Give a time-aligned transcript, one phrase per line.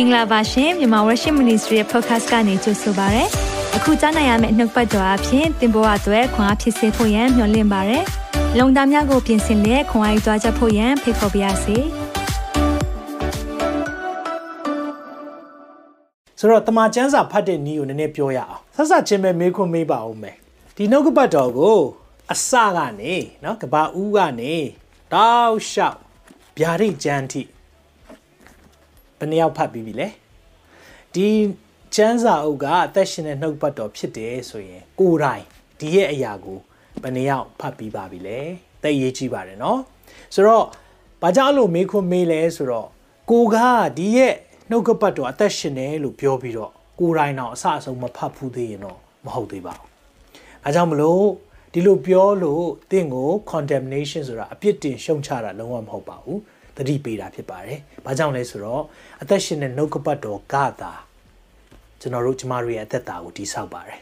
[0.00, 3.24] င်္ဂလာပါရှင်မြန်မာဝရရှိ Ministry ရဲ့ podcast ကနေကြိုဆိုပါရစေ။
[3.76, 7.98] အခုကြားနိုင်ရမယ့်နောက်ပတ်ကြော်အဖြစ်သင်ပေါ်အပ်ွယ်ခွန်အားဖြစ်စေဖို့ယံမျှဝင့်ပါရစေ။
[8.58, 11.76] လုံတာများကိုပြင်ဆင်လက်ခွန်အားယူကြားချက်ဖို့ယံဖိတ်ခေါ်ပါရစေ။
[16.38, 20.36] ဆိုတော့တမန်ကျမ်းစာဖတ်တဲ့နည်းကိုနည်းနည်းပြောရအောင်။ဆက်စချင်းပဲမေးခွန်းမေးပါဦးမယ်။
[20.76, 21.78] ဒီနှုတ်ကပတ်တော်ကို
[22.32, 24.54] အစကနေနော်ကဘာဦးကနေ
[25.12, 25.98] တောက်လျှောက်
[26.58, 27.42] ဗျာဒိတ်ကျမ်းထိ
[29.18, 30.08] ဘယ်နှယောက်ဖတ်ပြီးပြီလဲ
[31.14, 31.28] ဒီ
[31.94, 35.44] ကျမ်းစာအုပ်ကအသက်ရှင်တဲ့နှုတ်ပတ်တော်ဖြစ်တယ်ဆိုရင်ကိုယ်တိုင်
[35.80, 36.58] ဒီရဲ့အရာကို
[37.02, 38.38] ဘယ်နှယောက်ဖတ်ပြီးပါပြီလဲ
[38.82, 39.80] သိရေးကြည့်ပါတယ်နော်
[40.34, 40.64] ဆိုတော့
[41.22, 42.88] ဘာကြောင့်လို့မေးခွန်းမေးလဲဆိုတော့
[43.30, 43.56] ကိုက
[43.98, 44.34] ဒီရဲ့
[44.70, 49.88] နှုတ်ကပတ်တော်အသက်ရှင်တယ်လို့ပြောပြီးတော့ကိုယ်တိုင်တော့အဆအဆုံးမဖတ်ဘူးသေးရင်တော့မဟုတ်သေးပါဘူး
[50.64, 51.24] အဲကြောင့်မလို့
[51.72, 56.38] ဒီလိုပြောလို့တင့်ကို condemnation ဆိုတာအပြစ်တင်ရှုံချတာလုံးဝမဟုတ်ပါဘူး
[56.77, 58.83] တတိပေးတာဖြစ်ပါတယ်။ဘာကြောင့်လဲဆိုတော့
[59.21, 60.93] အသက်ရှင်တဲ့နှုတ်ကပတ်တော်ကသာ
[61.99, 63.99] ကျွန်တော်တို့ကျမတို့ရဲ့အသက်တာကိုတည်ဆောက်ပါတယ်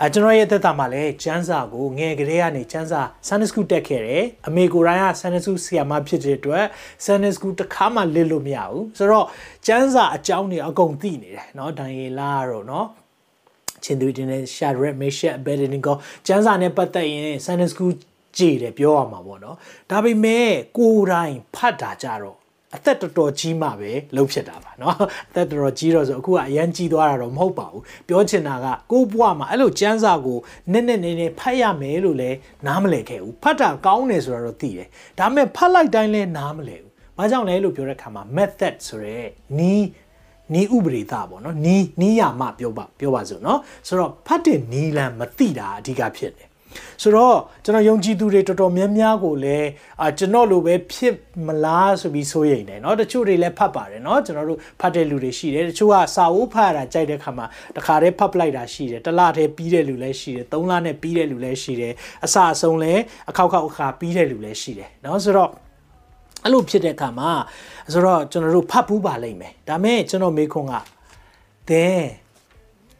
[0.00, 6.64] အဲကျွန်တော်ရဲ့အသက်တာမှာလည်းကျန်းစာကိုငယ်ကလေးကနေကျန်းစာ Sunday School တက်ခဲ့တယ်အမေကိုယ်တိုင်က Sunday School ဆရာမဖြစ်တဲ့အတွက်
[7.04, 9.26] Sunday School တစ်ခါမှလစ်လို့မရဘူးဆိုတော့
[9.66, 12.86] ကျန်းစာအကြောင်းတွေအကုန်သိနေတယ်เนาะဒန်ယေလာတော့เนาะ
[13.84, 15.92] ချင်းသူတင်တဲ့ Shadrach Meshach Abednego
[16.26, 17.92] ကျန်းစာနဲ့ပတ်သက်ရင် Sunday School
[18.38, 19.56] ကြည်တယ်ပြောရမှာပေါ့เนาะ
[19.90, 22.38] ဒါပေမဲ့ကိုယ်တိုင်ဖတ်တာကြတော့
[22.76, 24.94] အသက်တော်တော်ကြီးမှပဲလှုပ်ဖြစ်တာပါเนาะ
[25.30, 30.38] အသက်တော်တော်ကြီးတော့ဆိုအခုကအရန်ကြီးသွားတာတော့မဟုတ်ပါဘူးပြောချင်တာကကိုယ့်ဘဝမှာအဲ့လိုကျမ်းစာကို
[30.72, 32.30] နည်းနည်းနည်းနည်းဖတ်ရမယ်လို့လဲ
[32.66, 39.18] နားမလည်ခဲ့ဘူးဖတ်တာကောင်းတယ်ဆိုတော့သိတယ်ဒါပေမဲ့ဖတ်လိုက်တိုင်းလဲနားမလည်ဘူးဘာကြောင့်လဲလို့ပြောတဲ့အခါမှာ method ဆိုရဲ
[39.58, 39.84] နီး
[40.52, 46.47] နီးဥပဒေသားပေါ့နော်နီးနီးရမှပြောပါပြောပါစို့နော်ဆိုတော့ဖတ်တဲ့နီးလန်မသိတာအဓိကဖြစ်တယ်
[47.02, 49.68] ဆိုတော့ကျွန်တော်ယုံကြည်သူတွေတော်တော်များများကိုလည်း
[50.02, 51.14] အာကျွန်တော်လိုပဲဖြစ်
[51.46, 57.46] မလားဆိုပြီးစိုးရိမ်တယ်เนาะတချို့တွေလည်းဖတ်ပါတယ်เนาะကျွန်တော်တို့ဖတ်တဲ့လူတွေရှိတယ်တချို့ကစာအုပ်ဖတ်ရတာကြိုက်တဲ့ခါမှာ
[57.76, 61.92] တခါတည်းဖတ်ပလိုက်တာရှိတယ်တစ်လတည်းပြီးတဲ့လူလည်းရှိတယ်သုံးလနဲ့ပြီးတဲ့လူလည်းရှိတယ်
[62.24, 65.50] အစအဆုံးလည်းအခောက်ခောက်အခါပြီးတဲ့လူလည်းရှိတယ်เนาะဆိုတော့
[66.44, 67.30] အဲ့လိုဖြစ်တဲ့အခါမှာ
[67.92, 70.74] ဆိုတော့ကျွန်တော်တို့ဖတ်ဘူးပါလိမ့်မယ်ဒါမဲ့ကျွန်တော်မေးခွန်းက
[71.70, 72.02] သင်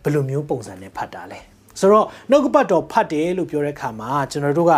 [0.02, 1.40] ဘယ်လိုမျိုးပုံစံနဲ့ဖတ်တာလဲ
[1.79, 4.73] ဆိုတော့နှုတ်ကပတ်တော်ဖတ်တယ်လို့ပြောတဲ့ခါမှာကျွန်တော်တို့က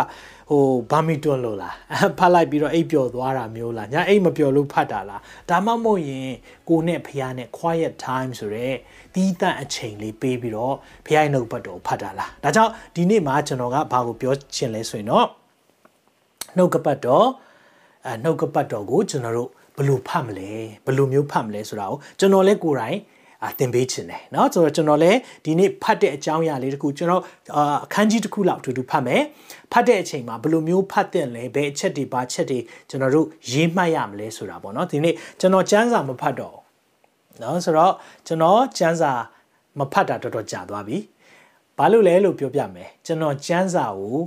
[0.50, 1.76] ဟိုဘာမီတွန်းလို့လား
[2.18, 6.30] ဖတ်လိုက်ပြီးတော့အိပ်ပျော်သွားတာမျိုးလားညာအိပ်မပျော်လို့ဖတ်တာလားဒါမှမဟုတ်ရင်
[6.68, 8.68] ကိုနဲ့ဖះနဲ့ quiet time ဆိုရဲ
[9.14, 10.74] တီးတန့်အချိန်လေးပေးပြီးတော့
[11.06, 15.26] ဖះရဲ့နှုတ်ပတ်တော်ဖတ်တာလားဒါကြောင့်ဒီနေ့မှာကျွန်တော်ကဘာကိုပြောချင်လဲဆိုရင်တော့
[16.56, 17.26] နှုတ်ကပတ်တော်
[18.06, 20.50] အဲနှုတ်ကပတ်တော်ကိုကျွန်တော်တို့ဘယ်လိုဖတ်မလဲ
[20.84, 22.98] ဘယ်လိုမျိုးဖတ်မလဲဆိုတာကိုကျွန်တော်လည်းကိုယ်တိုင်
[23.45, 27.23] အသင်ပေးခြင်းတယ်เนาะဆိုတော့ကျွန်တော်လည်းဒီနေ့ဖတ်တဲ့အကြောင်းအရာလေးတခုကျွန်တော်
[27.85, 29.21] အခန်းကြီးတစ်ခုလောက်အတူတူဖတ်မယ်
[29.71, 32.59] ဖတ်တဲ့အချိန်မှာဘယ်လိုမျိုးဖတ်တဲ့လဲဘယ်အချက်တွေဘာချက်တွေ
[32.89, 36.57] ကျွန်တော်တို့ရေးမှတ်ရမလဲဆိုတာပေါ့เนาะဒီနေ့ကျွန်တော်ကျမ်းစာမဖတ်တော့
[37.39, 37.93] เนาะဆိုတော့
[38.27, 39.11] ကျွန်တော်ကျမ်းစာ
[39.79, 40.97] မဖတ်တာတော်တော်ကြာသွားပြီ
[41.77, 44.17] ဘာလို့လဲလို့ပြောပြမယ်ကျွန်တော်ကျမ်းစာကို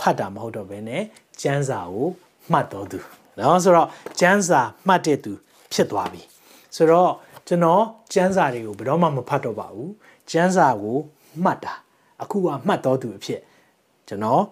[0.00, 1.02] ဖတ်တာမဟုတ်တော့ဘဲနဲ့
[1.42, 2.06] ကျမ်းစာကို
[2.52, 2.98] မှတ်တော်သူ
[3.36, 3.88] เนาะဆိုတော့
[4.20, 5.32] ကျမ်းစာမှတ်တဲ့သူ
[5.72, 6.22] ဖြစ်သွားပြီ
[6.76, 7.10] ဆိုတော့
[7.49, 7.83] ကျွန်တော်
[8.13, 9.91] ကျမ်းစာတွေကိုဘယ်တော့မှမဖတ်တော့ပါဘူး
[10.31, 10.97] ကျမ်းစာကို
[11.43, 11.73] မှတ်တာ
[12.21, 13.41] အခုကမှတ်တော်သူအဖြစ်
[14.07, 14.43] ကျွန်တော်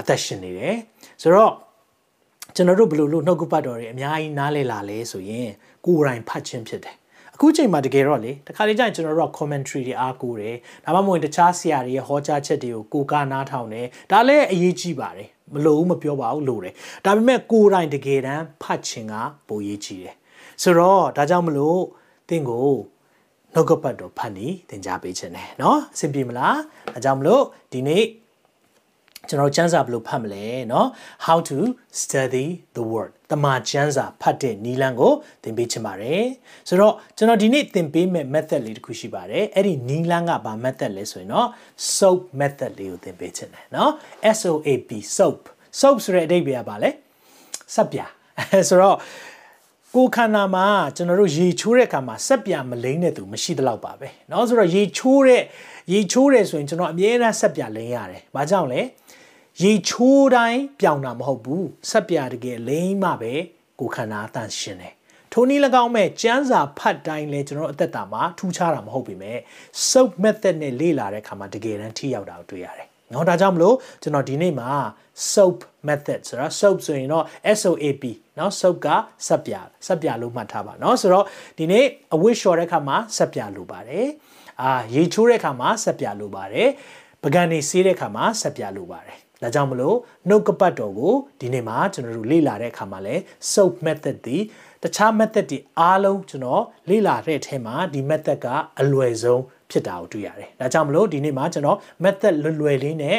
[0.00, 0.76] အသက်ရှင်နေတယ်
[1.22, 1.52] ဆိုတော့
[2.54, 5.48] ကျွန်တော်တို့ဘယ်လိုလို့နှုတ်ကပတ်တော်တွေအများကြီးနားလည်လာလဲဆိုရင်
[5.86, 6.96] ကိုယ်တိုင်ဖတ်ခြင်းဖြစ်တယ်
[7.34, 16.74] အခုချိန်မှာတကယ်တော့လေတခါလေကျရင်ကျွန်တော်တို့က commentary တွေအားကိုးတယ်ဒါမှမဟုတ်တခြားဆရာတွေရဲ့ဟောကြားချက်တွေကိုကိုကနားထောင်တယ်ဒါလည်းအရေးကြီးပါတယ်မလို့ဘူးမပြောပါဘူးလို့တယ်
[17.04, 19.14] ဒါပေမဲ့ကိုယ်တိုင်တကယ်တမ်းဖတ်ခြင်းက
[19.48, 20.14] ပိုရေးကြီးတယ်
[20.62, 21.80] ဆိုတော့ဒါကြောင့်မလို့
[22.29, 22.69] တင့်ကို
[23.53, 26.57] နှုတ်ကပတ်တော်ဖတ်နေသင်ကြားပေးခြင်းတယ်เนาะအဆင်ပြေမလား
[26.95, 28.05] အဲကြောင့်မလို့ဒီနေ့
[29.29, 30.85] ကျွန်တော်ကျမ်းစာဘယ်လိုဖတ်မလဲเนาะ
[31.25, 31.57] how to
[32.01, 35.13] study the word တမန်ကျမ်းစာဖတ်တဲ့နည်းလမ်းကို
[35.43, 36.25] သင်ပေးချင်ပါတယ်
[36.67, 41.47] ဆိုတော့ကျွန်တော်ဒီနေ့သင်ပေးမယ့် method လေးတစ်ခုရှိပါတယ်အဲ့ဒီနည်းလမ်းကဘာ method လဲဆိုရင်เนาะ
[41.97, 43.89] soap method လေးကိုသင်ပေးချင်တယ်เนาะ
[44.37, 45.39] S O A P soap
[45.79, 46.89] soap ဆိုတဲ့အဓိပ္ပာယ်ကဘာလဲ
[47.75, 47.99] စပ်ပြ
[48.69, 48.97] ဆိုတော့
[49.95, 55.41] ကိုခန္ဓာမှာကျွန်တော်တို့ရေချိုးတဲ့အခါမှာစက်ပြမလိမ့်တဲ့သူမရှိသလောက်ပါပဲเนาะဆိုတော့ရေချိုးတဲ့
[55.93, 58.81] ရေချိုးတယ်ဆိုရင်ကျွန်တော်အမြဲတမ်းစက်ပြလိမ့်ရတယ်။ဘာကြောင့်လဲ
[59.63, 63.33] ရေချိုးတိုင်းပြောင်တာမဟုတ်ဘူးစက်ပြတကယ်လိမ့်မှပဲ
[63.79, 64.93] ကိုခန္ဓာအတန်ရှင်တယ်။
[65.31, 69.37] ထိုနည်း၎င်းမဲ့ကျန်းစာဖတ်တိုင်းလဲကျွန်တော်အသက်တာမှာထူးခြားတာမဟုတ်ပေမဲ့
[69.89, 74.71] soap method နဲ့လေ့လာတဲ့အခါမှာတကယ်တမ်းထိရောက်တာကိုတွေ့ရတယ်။ နော်ဒါကြောင့်မလို့ကျွန်တော်ဒီနေ့မှာ
[75.33, 77.25] soap method ဆိုတော့ soap ဆိုရင်တော့
[77.59, 78.03] SOAP
[78.35, 78.87] เนาะ soap က
[79.27, 79.53] ဆက်ပြ
[79.87, 81.25] ဆက်ပြလို့မှတ်ထားပါเนาะဆိုတော့
[81.57, 84.07] ဒီနေ့အဝတ်လျှော်တဲ့ခါမှာဆက်ပြလို့ပါတယ်
[84.61, 86.69] အာရေချိုးတဲ့ခါမှာဆက်ပြလို့ပါတယ်
[87.23, 89.97] ပကံနေဆေးတဲ့ခါမှာဆက်ပြလို့ပါတယ် ဒါကြောင့်မလို့
[90.29, 93.15] နှုတ်ကပတ်တော်ကိုဒီနေ့မှာကျွန်တော်တို့လေ့လာတဲ့အခါမှာလဲ
[93.51, 94.37] soap method ဒီ
[94.83, 98.47] တခြား method တွေအားလုံးကျွန်တော်လေ့လာတဲ့အထဲမှာဒီ method က
[98.81, 99.41] အလွယ်ဆုံး
[99.71, 103.17] ဖြစ်တာကိုတွေ့ရတယ်။ဒါကြောင့်မလို့ဒီနေ့မှာကျွန်တော် method လွယ်လွယ်လေးနဲ့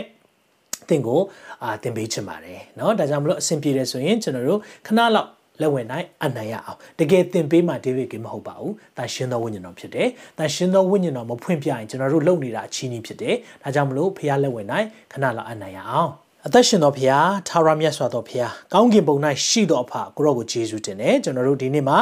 [0.89, 1.21] တင်ကို
[1.63, 5.29] အာတင်ပေးချင်ပါတယ်เนาะဒါကြောင့်မလို့အဆင်ပြေတယ်ဆိုရင်ကျွန်တော်တို့ခဏလောက်
[5.61, 10.09] လက်ဝင်နိုင်အနိုင်ရအောင်တကယ်သင်ပေးမှဒေးဗစ်ကမဟုတ်ပါဘူး။တန်ရှင်းသောဝိညာဉ်တော်ဖြစ်တယ်။
[10.39, 16.13] တန်ရှင်းသောဝိညာဉ်တော်မဖွင့်ပြရင်ကျွန်တော်တို့လုပ်နေတာအချင်းကြီးဖြစ်တယ်။ဒါကြောင့်မလို့ဖះလက်ဝင်နိုင်ခဏလောက်အနိုင်ရအောင်။
[16.48, 17.14] အသက်ရှင်တော်ဖះ
[17.48, 18.44] ထာဝရမြတ်စွာသောဖះ
[18.74, 19.16] ကောင်းကင်ဘုံ၌
[19.48, 22.00] ရှိသောအဖကိုရောကိုယေရှုတင်တယ်ကျွန်တော်တို့ဒီနေ့မှာ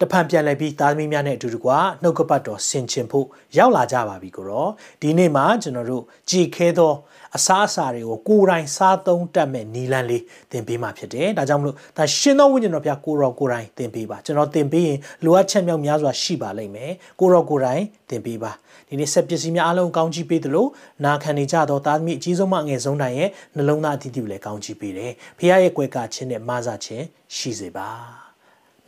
[0.00, 1.70] တဖန်ပြန်လည်ပြီးသားသမီးများနဲ့အတူတကွ
[2.02, 3.26] နှုတ်ကပတ်တော်ဆင်ခြင်ဖို့
[3.58, 4.68] ရောက်လာကြပါပြီကိုရော
[5.02, 6.92] ဒီနေ့မှာကျွန်တော်တို့ကြည်ခဲသော
[7.36, 18.52] အစားအစာတွေကိုကိုယ်တိုင်စားသုံးတတ်မဲ့နီလန်းလေးသင်ပေးမှာဖြစ်တယ်။ဒါကြောင့်မလို့ဒါရှင်သောဝိညာဉ်တော်ဖျားကိုရောကိုယ်တိုင်သင်ပေးပါ။ကျွန်တော်သင်ပေးရင်လိုအပ်ချက်မြောက်များစွာရှိပါလိမ့်မယ်။ကိုရောကိုယ်တိုင်သင်ပေးပါ။
[18.88, 20.66] ဒီနေ့ဆက်ပစ္စည်းများအလုံးကောင်းချီးပေးသလို
[21.04, 27.04] နာခံနေကြသောသားသမီးအကြီးဆုံးမှအငယ်ဆုံးတိုင်းရဲ့နှလုံးသားအသီးသီးကိုလည်းကောင်းချီးပေးတယ်။ဖခင်ရဲ့ကွယ်ကာခြင်းနဲ့မဆခြင်း
[27.36, 27.90] ရှိစေပါ။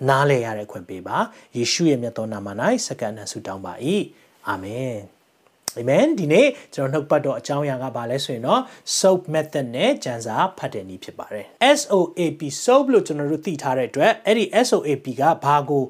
[0.08, 1.16] နားလဲရတဲ့ခွင့်ပေးပါ
[1.56, 2.48] ယေရှုရဲ့မြတ်သောနာမ၌
[2.86, 3.74] စက္ကန့်နဲ့ဆုတောင်းပါ၏
[4.48, 4.96] အာမင်
[5.76, 8.62] အာမင်ဒီနေ့ကျွန်တော်နှုတ်ပတ်တော်အကြောင်းအရာကဘာလဲဆိုရင်တော့
[8.98, 11.46] soap method နဲ့ကျမ်းစာဖတ်တဲ့နည်းဖြစ်ပါတယ်
[11.78, 15.82] SOAP soap လို့ကျွန်တော်တို့သိထားတဲ့အတွက်အဲ့ဒီ SOAP ကဘာကို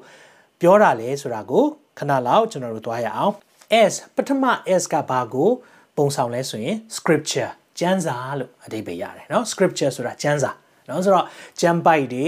[0.61, 1.63] ပြောတာလဲဆိုတာကို
[1.97, 3.33] ခဏလောက်ကျွန်တော်တို့သွားရအောင်
[3.90, 4.44] S ပထမ
[4.80, 5.50] S ကဘာကို
[5.96, 10.50] ပုံဆောင်လဲဆိုရင် scripture ကျမ်းစာလို့အဓိပ္ပာယ်ရတယ်เนาะ scripture ဆိုတာကျမ်းစာ
[10.86, 11.26] เนาะဆိုတော့
[11.60, 12.26] ကျမ်းပိုက်တွေ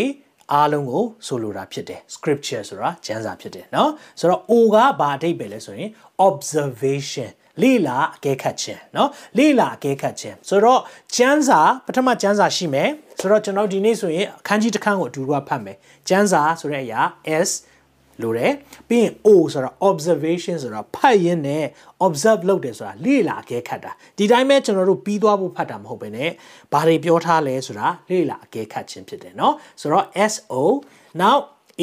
[0.53, 3.89] အားလုံးကိုဆိုလိုတာဖြစ်တယ် scripture ဆိုတာကျမ်းစာဖြစ်တယ်เนาะ
[4.21, 5.91] ဆိုတော့ O ကဘာအဓိပ္ပာယ်လဲဆိုရင်
[6.29, 7.31] observation
[7.63, 9.09] လေ့လာအကဲခတ်ခြင်းเนาะ
[9.39, 10.81] လေ့လာအကဲခတ်ခြင်းဆိုတော့
[11.17, 12.91] ကျမ်းစာပထမကျမ်းစာရှိမယ်
[13.21, 15.77] ဆိုတော့ကျွန်တော်ဒီနေ့ဆိုရင်အခန်းကြီးတစ်ခန်းကိုအတူတူဖတ်မယ်
[16.09, 17.01] ကျမ်းစာဆိုတဲ့အရာ
[17.47, 17.51] S
[18.23, 18.53] လို့တယ်
[18.89, 21.65] ပြီးရင် O ဆိုတာ observation ဆိုတာဖတ်ရင်းနဲ့
[22.07, 26.31] observe လုပ်တယ်ဆိုတာလေ့လာအကဲခတ်တာဒီတိုင်းပဲကျွန်တော်တို့ပြီးသွားဖို့ဖတ်တာမဟုတ်ဘဲနဲ့
[26.73, 30.55] ဘာတွေပြောထားလဲဆိုတာလေ့လာအကဲခတ်ခြင်းဖြစ်တယ်เนาะဆိုတော့ SO
[31.21, 31.39] now
[31.81, 31.83] A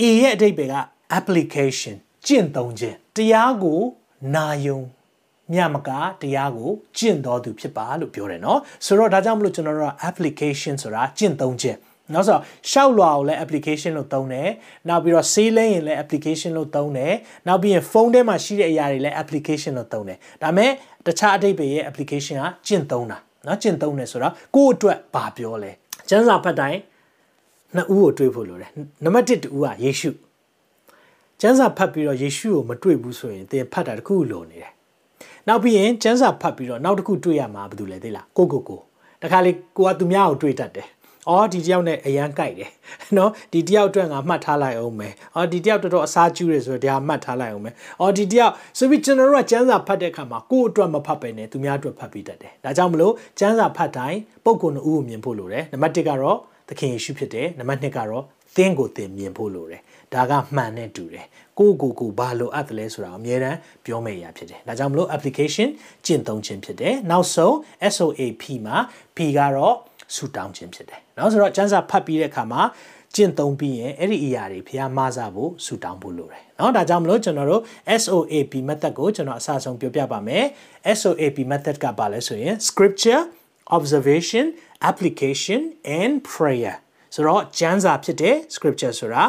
[0.00, 0.76] A ရဲ့အဓိပ္ပာယ်က
[1.18, 1.96] application
[2.26, 3.80] ကျင့်သုံးခြင်းတရားကို
[4.34, 4.80] နာယုံ
[5.52, 5.90] မြမက
[6.22, 11.78] တရားကိုကျင့်တော်သူဖြစ်ပါလို့ပြောတယ်เนาะဆိုတော့ဒါကြောင့်မလို့ကျွန်တော်တို့က application ဆိုတာကျင့်သုံးခြင်း
[12.13, 12.37] နောက်ဆို
[12.71, 14.49] ရှောက်လွာကိုလည်း application လို့သုံးတယ်
[14.89, 17.13] နောက်ပြီးတော့ဆေးလဲရင်လည်း application လို့သုံးတယ်
[17.47, 20.71] နောက်ပြီးရင်ဖုန်းထဲမှာရှိတဲ့အရာတွေလည်း application လို့သုံးတယ်ဒါမဲ့
[21.05, 23.17] တခြားအတိတ်ပဲရဲ့ application ကကျင့်သုံးတာ
[23.47, 25.71] နော်ကျင့်သုံးတယ်ဆိုတော့ကိုယ့်အတွက်ဘာပြောလဲ
[26.09, 26.79] ကျမ်းစာဖတ်တိုင်း
[27.75, 28.71] နှစ်ဦးကိုတွေးဖို့လိုတယ်
[29.03, 30.09] နံပါတ်1တူကယေရှု
[31.41, 34.71] ကျမ်းစာဖတ်ပြီးတော့ယေရှုကိုမတွေ့ဘူးဆိုရင်သင်ဖတ်တာတခုလိုနေတယ်
[35.47, 38.81] နောက်ပြီးရင်ကျမ်းစာဖတ်ပြီးတော့နောက်တစ်ခုတွေ့ရမှာဘာလို့လဲသိလားကိုကိုကို
[39.21, 40.87] တခါလေကိုကသူများကိုတွေ့တတ်တယ်
[41.29, 42.71] အော်ဒီတယောက်နဲ့အရန်ကြိုက်တယ်
[43.17, 56.37] နော်ဒီတယောက်အတွက်ငါမှတ်ထားလိုက်အောင်မယ်အော်ဒီတယောက်တော်တော်အစားကျူးတယ်ဆိုတော့ဒါမှတ်ထားလိုက်အောင်မယ်အော်ဒီတယောက်ဆိုပြီးကျွန်တော်တို့ကကျမ်းစာဖတ်တဲ့အခါမှာကိုယ့်အတွက်မဖတ်ပဲနဲ့သူများအတွက်ဖတ်ပြီးတတ်တယ်ဒါကြောင့်မလို့ကျမ်းစာဖတ်တိုင်းပုံကုနှစ်ဦးကိုမြင်ဖို့လိုတယ်နံပါတ်1ကတော့
[56.69, 58.23] သခင်ယေရှုဖြစ်တယ်နံပါတ်2ကတော့
[58.55, 59.81] သင်ကိုသင်မြင်ဖို့လိုတယ်
[60.13, 61.25] ဒါကမှန်နဲ့တူတယ်
[61.59, 65.69] ကိုကိုကိုဘာလိုအပ်တယ်လဲဆိုတာအမြဲတမ်းပြောမယ့်အရာဖြစ်တယ်ဒါကြောင့်မလို့ application
[66.05, 67.53] ကျင့်သုံးခြင်းဖြစ်တယ်နောက်ဆုံး
[67.93, 68.77] SOAP မှာ
[69.15, 69.75] P ကတော့
[70.15, 72.62] ဆူတောင်းခြင်းဖြစ်တယ် เนาะဆိုတော့ကျမ်းစာဖတ်ပြီးတဲ့အခါမှာ
[73.14, 77.62] ကျင့်သုံးပြီးရင်အဲ့ဒီအရာတွေဖះမဆဖို့ဆူတောင်းဖို့လိုတယ်เนาะဒါကြောင့်မလို့ကျွန်တော်တို့
[78.02, 80.44] SOAP method ကိုကျွန်တော်အစဆုံးပြောပြပါမယ်
[80.98, 83.22] SOAP method ကပါလဲဆိုရင် scripture
[83.76, 84.44] observation
[84.90, 85.60] application
[85.98, 86.76] and prayer
[87.14, 89.24] ဆိုတော့ကျမ်းစာဖြစ်တဲ့ scripture ဆိုတာ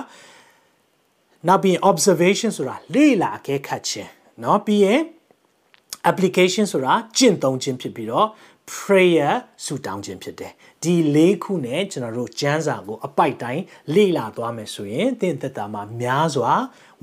[1.47, 4.11] နောက်ပြီး observation ဆိုတာလေ့လာအကဲခတ်ခြင်း
[4.41, 5.01] เนาะပြီးရင်
[6.11, 8.27] application ဆိုတာကျင့်သုံးခြင်းဖြစ်ပြီးတော့
[8.73, 9.33] prayer
[9.65, 13.63] ဆူတောင်းခြင်းဖြစ်တယ်ဒီလေးခုနဲ့ကျွန်တော်တို့ကျမ်းစာကိုအပိုက်တိုင်း
[13.95, 16.51] လေ့လာသွားမယ်ဆိုရင်သင်သက်တာမှာများစွာ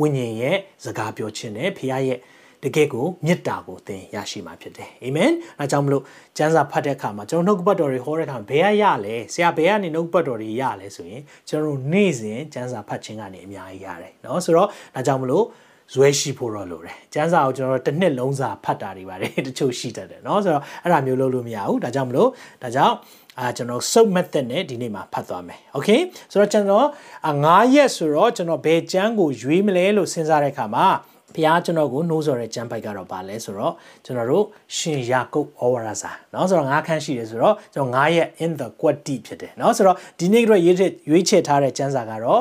[0.00, 2.20] ဝိညာဉ်ရဲ့စကားပြောခြင်းနဲ့ဖခင်ရဲ့
[2.64, 6.02] တကယ်ကိုမေတ္တာကိုသင်ရရှိမှာဖြစ်တယ်အာမင်အဲကြောင့်မလို့
[6.37, 15.44] ကျမ်းစာဖတ်တဲ့အခါမှာကျွန်တော်နှုတ်ကပတ်တော်တွေဟောတဲ့အခါဘယ်ကရလဲဆရာဘယ်ကနေနှုတ်ကပတ်တော်တွေရလဲဆိုရင်ကျွန်တော်တို့နေ့စဉ်ကျမ်းစာဖတ်ခြင်းကနေအများကြီးရတယ်เนาะဆိုတော့ဒါကြောင့်မလို့
[15.94, 22.28] ဇွဲရှိဖို့တော့လိုတယ်ကျန်းစာကိုကျွန်တော်တို့တစ်နှစ်လုံးစာဖတ်တာတွေပါတယ်တချို့ရှိတတ်တယ်เนาะဆိုတော့အဲ့ဒါမျိုးလုပ်လို့မရဘူးဒါကြောင့်မလို့
[22.62, 22.94] ဒါကြောင့်
[23.38, 26.00] အာကျွန်တော် soap method နဲ့ဒီနေ့မှာဖတ်သွားမယ်။ Okay
[26.32, 26.87] ဆိုတော့ကျွန်တော်
[27.28, 30.87] 9ရက်ဆိုတော့ကျွန်တော်ဘယ်ကျမ်းကိုရွေးမလဲလို့စဉ်းစားတဲ့အခါမှာ
[31.35, 34.44] ဘုရားကျွန်တော်ကိုနှိုးဆော်တဲ့ကျမ်းပိုက်ကတော့ပါလဲဆိုတော့ကျွန်တော်တို့
[34.76, 40.76] ရှင်ယာကုပ်ဩဝါဒစာเนาะဆိုတော့ငါးခန်းရှိတယ်ဆိုတော့ကျွန်တော်9ရက် in the quality ဖြစ်တယ်เนาะဆိုတော့ဒီနေ့ကတော့ရွေး
[41.11, 42.40] ရွေးချယ်ထားတဲ့ကျမ်းစာကတော့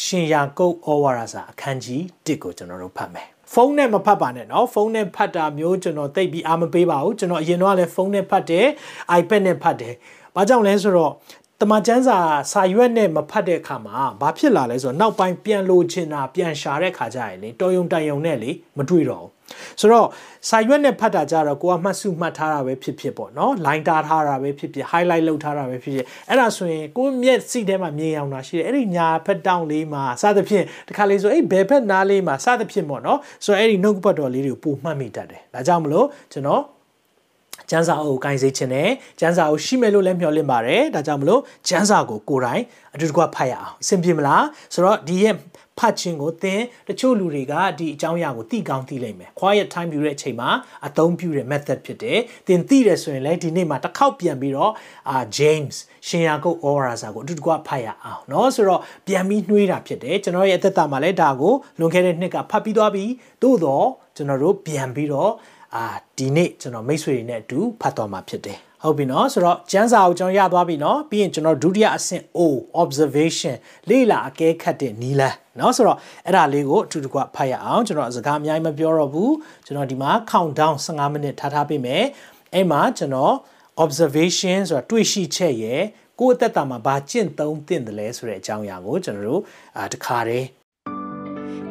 [0.00, 8.66] ရှင်ယာကုပ်ဩဝါဒစာအခန်းကြီး1ကိုကျွန်တော်တို့ဖတ်မယ်ဖုန်းနဲ့မဖတ်ပါနဲ့เนาะဖုန်းနဲ့ဖတ်တာမျိုးကျွန်တော်သိပြီးအားမပေးပါဘူးကျွန်တော်အရင်တော့လည်းဖုန်းနဲ့ဖတ်တယ်
[9.20, 9.94] iPad နဲ့ဖတ်တယ်
[10.34, 11.12] ဘာကြောင့်လဲဆိုတော့
[11.60, 12.18] တမန်ကျမ်းစာ
[12.52, 19.30] စာရွက်နဲ့မဖတ်တဲ့အခါမှာဘာဖြစ်လာလဲဆိုတော့နောက်ပိုင်းပြန်လိုချင်တာပြန်ရှာတဲ့ခါကြရင်လေတော်ယုံတန်ယုံနဲ့လေမတွေ့တော့ဘူး
[19.79, 20.07] ဆိုတော့
[20.49, 36.63] စာရွက်နဲ့ဖတ်တာကြတော့ကိုကမှတ်စုမှတ်ထားတာပဲဖြစ်ဖြစ်ပေါ့နော် line တားထားတာပဲဖြစ်ဖြစ် highlight လုပ်ထားတာပဲဖြစ်ဖြစ်အဲ့ဒါဆိုရင်ကိုမျက်စိထဲမှာမြင်အောင်တာရှိတယ်အဲ့ဒီညာဖက်တောင်းလေးမှာစသဖြင့်တခါလေးဆိုအဲ့ဘယ်ဖက်နားလေးမှာစသဖြင့်ပေါ့နော်ဆိုတော့အဲ့ဒီ note ပတ်တော်လေးတွေကိုပုံမှတ်မိတတ်တယ်ဒါကြောင့်မလို့ကျွန်တော်
[37.69, 38.89] ကျန်းစာအုပ်ကိုင်စေချင်တယ်
[39.19, 42.63] ကျန်းစာအုပ်ရှိမယ်လို့လည်းမျှော်လင့်ပါတယ်ဒါကြောင့်မလို့ကျန်းစာကိုကိုယ်တိုင်
[42.93, 45.33] အတူတကွဖတ်ရအောင်အဆင်ပြေမလားဆိုတော့ဒီရဲ့
[45.78, 50.50] ဖတ်ခြင်းကိုသင်တချို့လူတွေကဒီအကြောင်းအရာကိုသိကောင်းသိလိမ့်မယ် quiet time ယူတဲ့အချိန်မှာ
[50.86, 54.72] အသုံးပြုတဲ့ method ဖြစ်တယ်သင်သိတယ်ဆိုရင်လည်းဒီနေ့မှာတစ်ခေါက်ပြန်ပြီးတော့
[55.10, 55.74] အာ James
[56.08, 63.04] ရှင်ယာကုတ် aura စာကိုအတူတကွဖတ်ရအောင်เนาะဆိုတော့ပြန်ပြီးနှွေးတာဖြစ်တယ်ကျွန်တော်ရဲ့အသက်တာမှာလည်းဒါကိုလွန်ခဲ့တဲ့နှစ်ကဖတ်ပြီးသွားပြီ
[63.42, 65.32] သို့တော့ကျွန်တော်တို့ပြန်ပြီးတော့
[65.76, 65.84] အာ
[66.18, 72.39] ဒီနေ့ကျွန်တော်မိတ်ဆွေတွေနဲ့အတူဖတ်သွားမှာဖြစ်တယ် ဟုတ်ပြီနော်ဆိုတော့ကျန်းစာကိုကျွန်တော်ရသွားပြီနော်ပြီးရင်ကျွန်တော်ဒုတိယအဆင့် O
[72.81, 73.55] observation
[73.89, 79.33] လေ့လာအကဲခတ်တဲ့နီလန်းနော်ဆိုတော့အဲ့ဒါလေးကိုအထူးတကွဖတ်ရအောင်ကျွန်တော်စကားအများကြီးမပြောတော့ဘူး
[79.65, 82.03] ကျွန်တော်ဒီမှာ countdown 15မိနစ်ထားထားပေးမယ်
[82.53, 83.33] အဲ့မှာကျွန်တော်
[83.83, 85.81] observation ဆိုတာတွေ့ရှိချက်ရယ်
[86.19, 89.41] ကိုယ့်အသက်တာမှာဘာကျင့်သုံးသင့်တယ်လဲဆိုတဲ့အကြောင်းအရာကိုကျွန်တော်တို့
[89.77, 90.47] အာတခါတည်း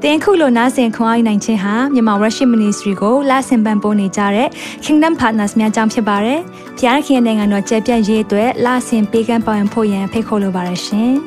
[0.05, 4.49] တင်ခုလိုနာဆင်ခွန်အားနိုင်ခြင်းဟာမြန်မာ Worship Ministry ကိုလာဆင်ပန်ပိုးနေကြတဲ့
[4.85, 6.41] Kingdom Partners များအကြောင်းဖြစ်ပါတယ်။
[6.79, 11.13] ဖျားခင်နိုင်ငံတော်ကျယ်ပြန့်ရေးအတွက်လာဆင်ပေးကမ်းပောင်းဖို့ရန်ဖိတ်ခေါ်လိုပါတယ်ရှင်။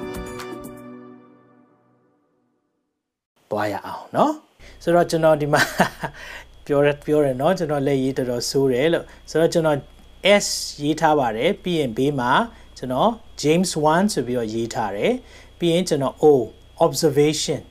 [3.51, 4.33] ပွားရအောင်နော်။
[4.83, 5.61] ဆိုတော့ကျွန်တော်ဒီမှာ
[6.65, 9.77] ပြောရပြောရနော်ကျွန်တော်လက်ရေးတော်တော်ဆိုးတယ်လို့ဆိုတော့ကျွန်တော်
[10.43, 10.47] S
[10.81, 12.31] ရေးထားပါတယ်ပြီးရင်ဘေးမှာ
[12.77, 13.09] ကျွန်တော်
[13.41, 15.13] James 1ဆိုပြီးတော့ရေးထားတယ်
[15.59, 16.25] ပြီးရင်ကျွန်တော် O
[16.85, 17.61] observation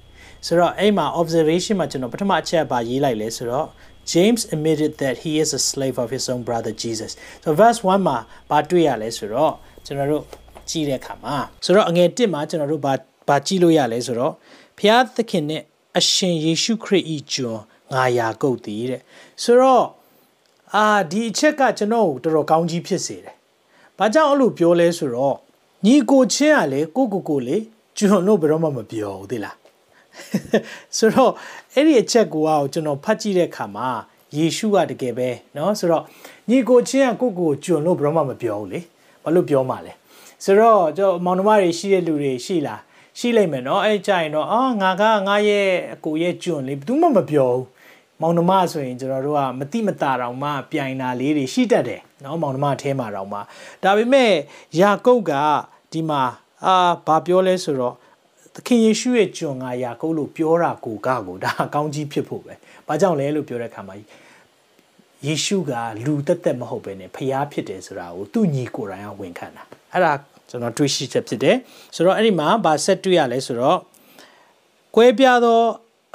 [0.47, 3.67] ဆိုတော့အဲ့မှာ observation မှာကျွန်တော်ပထမအချက်ပါရေးလိုက်လဲဆိုတော့
[4.13, 8.17] James admitted that he is a slave of his own brother Jesus so verse 1မှာ
[8.51, 9.53] ဘာတွေ့ရလဲဆိုတော့
[9.87, 10.25] ကျွန်တော်တို့
[10.71, 12.95] ကြည့်တဲ့အခါမှာဆိုတော့အငယ်1မှာကျွန်တော်တို့ဘာ
[13.29, 14.33] ဘာကြည့်လို့ရလဲဆိုတော့
[14.79, 15.63] ဖျားသခင်နဲ့
[15.99, 17.61] အရှင်ယေရှုခရစ်ဤကျွန်
[17.95, 19.03] ငါယာကုတ်တည်တဲ့
[19.43, 19.87] ဆိုတော့
[20.75, 23.35] အာဒီအချက်ကကျွန်တော်တော်တော်ကောင်းကြီးဖြစ်စေတယ်။
[23.99, 25.37] ဘာကြောင့်အဲ့လိုပြောလဲဆိုတော့
[25.87, 27.57] ညီကိုချင်းကလေကိုကိုကိုလေ
[27.99, 29.60] ကျွန်တော်တို့ဘယ်တော့မှမပြောဘူးသိလား
[30.98, 31.32] ဆိုတော့
[31.74, 32.44] အဲ့ဒီအချက်ကို
[32.74, 33.90] ကျွန်တော်ဖတ်ကြည့်တဲ့အခါမှာ
[34.38, 36.04] ယေရှုကတကယ်ပဲเนาะဆိုတော့
[36.50, 38.80] ညီကိုချင်းကကိုကိုကျွန်လို့ဘယ်တော့မှမပြောဘူးလေ
[39.24, 39.94] ဘာလို့ပြောမှလဲ
[40.44, 42.82] ဆိုတော့ကျွန်တော်မောင်နှမတွေရှိတဲ့လူတွေရှိလား
[43.20, 47.66] ရှိလိမ့်မယ်เนาะအဲ့ကြရင်တော့အာငါကငါရဲ့အကိုရဲ့ကျွန်လေဘယ်သူမှမပြောဘူး
[48.22, 53.40] မောင်နှမဆိုရင်ကျွန်တော်တို့ကမတိမတာတောင်မှပြိုင်တာလေးတွေရှိတတ်တယ်เนาะမောင်နှမအแทမှာတောင်မှ
[53.84, 54.32] ဒါပေမဲ့
[54.80, 55.32] ယာကုတ်က
[55.92, 56.22] ဒီမှာ
[56.66, 56.76] အာ
[57.08, 58.09] ဘာပြောလဲဆိုတော့သ
[58.68, 62.54] ခင်ယေရှုရဲ့ကျွန်ငါယာကုပ်လို့ပြောတာကိုကကိုဒါအကောင်းကြီးဖြစ်ဖို့ပဲ။
[62.88, 63.96] ဘာကြောင့်လဲလို့ပြောတဲ့အခါမှာ
[65.26, 65.72] ယေရှုက
[66.06, 70.14] လူတက်တက်မဟုတ်ပဲねဖျားဖြစ်တယ်ဆိုတာကိုသူ့ညီကိုယ်တိုင်ကဝန်ခံတာ။အဲ့ဒါ
[70.50, 71.56] ကျွန်တော်တွေးရှိချက်ဖြစ်တယ်။
[71.96, 73.80] ဆိုတော့အဲ့ဒီမှာဗာဆက်တွေ့ရလဲဆိုတော့
[74.96, 75.62] ကွဲပြားသော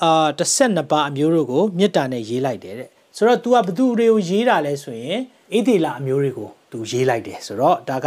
[0.02, 5.18] အာ12ပါးအမျိုးတို့ကိုမေတ္တာနဲ့ရေးလိုက်တယ်တဲ့။ဆိုတော့ तू ကဘသူတွေကိုရေးတာလဲဆိုရင်
[5.52, 8.06] အေသေလအမျိုးတွေကို तू ရေးလိုက်တယ်ဆိုတော့ဒါက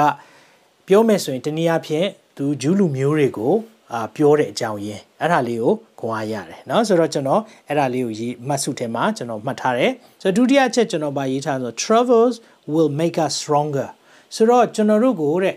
[0.87, 3.53] ပြောမယ်ဆိုရင်တနည်းအားဖြင့် तू ဂျူးလူမျိုးတွေကို
[3.93, 12.35] အာပြောတဲ့အကြောင်းရင်းအဲ့ဒါလေးကိုခွန်အားရတယ်เนาะဆိုတော့ကျွန်တော်အဲ့ဒါလေးကိုရေးမှတ်စုထဲမှာကျွန်တော်မှတ်ထားတယ်ဆိုတော့ဒုတိယချက်ကျွန်တော်ဗာရေးထားဆို travels
[12.73, 13.89] will make us stronger
[14.35, 15.55] ဆိုတော့ကျွန်တော်တို့ကိုတဲ့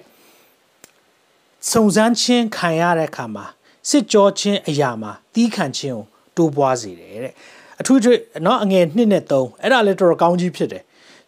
[1.72, 3.46] စုံစမ်းခြင်းခံရတဲ့အခါမှာ
[3.88, 6.04] စစ်ကြောခြင်းအရာမှာတီးခံခြင်းကို
[6.36, 7.32] တိုးပွားစေတယ်တဲ့
[7.80, 10.82] အထူးထူးเนาะအငယ်1နဲ့3အဲ့ဒါလည်းတော်တော်ကောင်းကြီးဖြစ်တယ်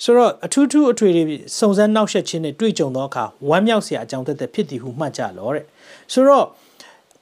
[0.05, 5.65] ဆိုတော့အထူးထူးအထွေတွေစုံစမ်းနှောက်ယှက်ခြင်းနဲ့တွေ့ကြုံသောအခါဝမ်းမြောက်စရာအကြောင်းသက်သက်ဖြစ်သည်ဟုမှတ်ကြလောတဲ့
[6.13, 6.47] ဆိုတော့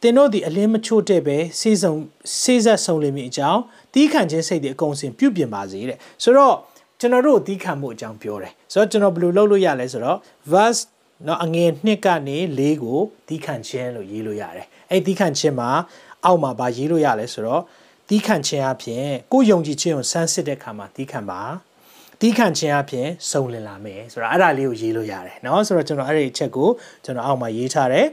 [0.02, 1.94] သင်တို့သည်အလင်းမချို့တဲ့ပဲစေစုံ
[2.42, 3.60] စေဆက်ဆုံးလိမ့်မည်အကြောင်း
[3.94, 6.56] တီးခံခြင်းစိတ်တွေအကုန်စင်ပြုပြင်ပါစေတဲ့ဆိုတော့
[7.00, 10.18] ကျွန်တော်တို့တီးခံမှုအကြောင်းပြောတယ်ဆိုတော့ကျွန်တော်ဘယ်လိုလုပ်လို့ရလဲဆိုတော့
[10.52, 10.82] verse
[11.26, 15.70] နော်အငယ်နှစ်ကနေ၄ကိုတီးခံခြင်းလို့ရေးလို့ရတယ်အဲ့တီးခံခြင်းမှာ
[16.24, 17.62] အောက်မှာဗာရေးလို့ရလဲဆိုတော့
[18.08, 21.40] တီးခံခြင်းအပြင်ကိုယုံကြည်ခြင်းကိုစမ်းစစ်တဲ့အခါမှာတီးခံပါ
[22.20, 26.68] တီးခံခြင်းအပြင်စုံလင်လာမယ်ဆိုတော့အဲ့ဒါလေးကိုရေးလို့ရတယ်เนาะဆိုတော့ကျွန်တော်အဲ့ဒီအချက်ကို
[27.04, 28.06] ကျွန်တော်အောက်မှာရေးထားတယ်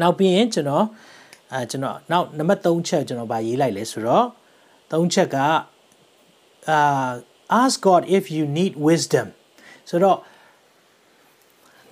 [0.00, 0.84] နောက်ပြီးရင်ကျွန်တော်
[1.52, 4.26] အဲကျွန်တော်နောက်နံပါတ်3ချက်ကျွန်တော်ဗာရေးလိုက်လဲဆိုတော့
[4.92, 5.36] 3ချက်က
[6.70, 7.10] အာ
[7.62, 9.26] ask God if you need wisdom
[9.90, 10.18] ဆိုတော့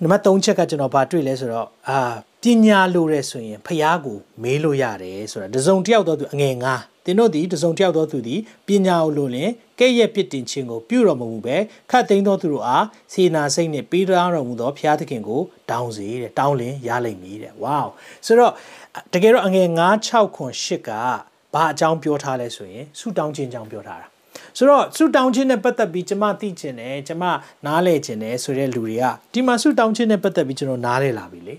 [0.03, 1.99] နံပါတ်3ချက်ကကျွန်တော်ဗာတွေ့လဲဆိုတော့အာ
[2.43, 6.75] ပညာလိုရဲဆိုရင်ဖះကိုမေးလို့ရတယ်ဆိုတာတစုံတစ်ယောက်တော့သူအငယ်ငါ
[7.05, 11.55] သင်တို့သည်တစုံတစ်ယောက်သောသူသည်ပညာကိုလိုလင် ကဲ့ရဲ့ပြစ်တင်ခြင်းကိုပြုတော်မမူပဲ
[11.91, 17.81] ခတ်သိမ်းသောသူတို့အားစေနာစိတ်နှင့်ပေးတော်တော်မူသောဘုရားသခင်ကိုတောင်းစေတဲ့တောင်းလင်ရလိမ့်မည်တဲ့ဝေါ
[18.25, 18.53] ဆိုတော့
[19.13, 20.89] တကယ်တော့အငယ်9 6ခွန်8က
[21.53, 24.07] ဘာအကြောင်းပြောထားလဲဆိုရင်ဆူတောင်းခြင်းအကြောင်းပြောထားတာ
[24.57, 27.23] ဆိုတော့ဆူတောင်းခြင်းနဲ့ပတ်သက်ပြီးကျမသိကျင်တယ်ကျမ
[27.65, 31.55] နားလဲကျင်တယ်ဆိုတဲ့လူတွေကဒီမှာဆူတောင်းခြင်းနဲ့ပတ်သက်ပြီးကျွန်တော်နားလဲလာပြီလေ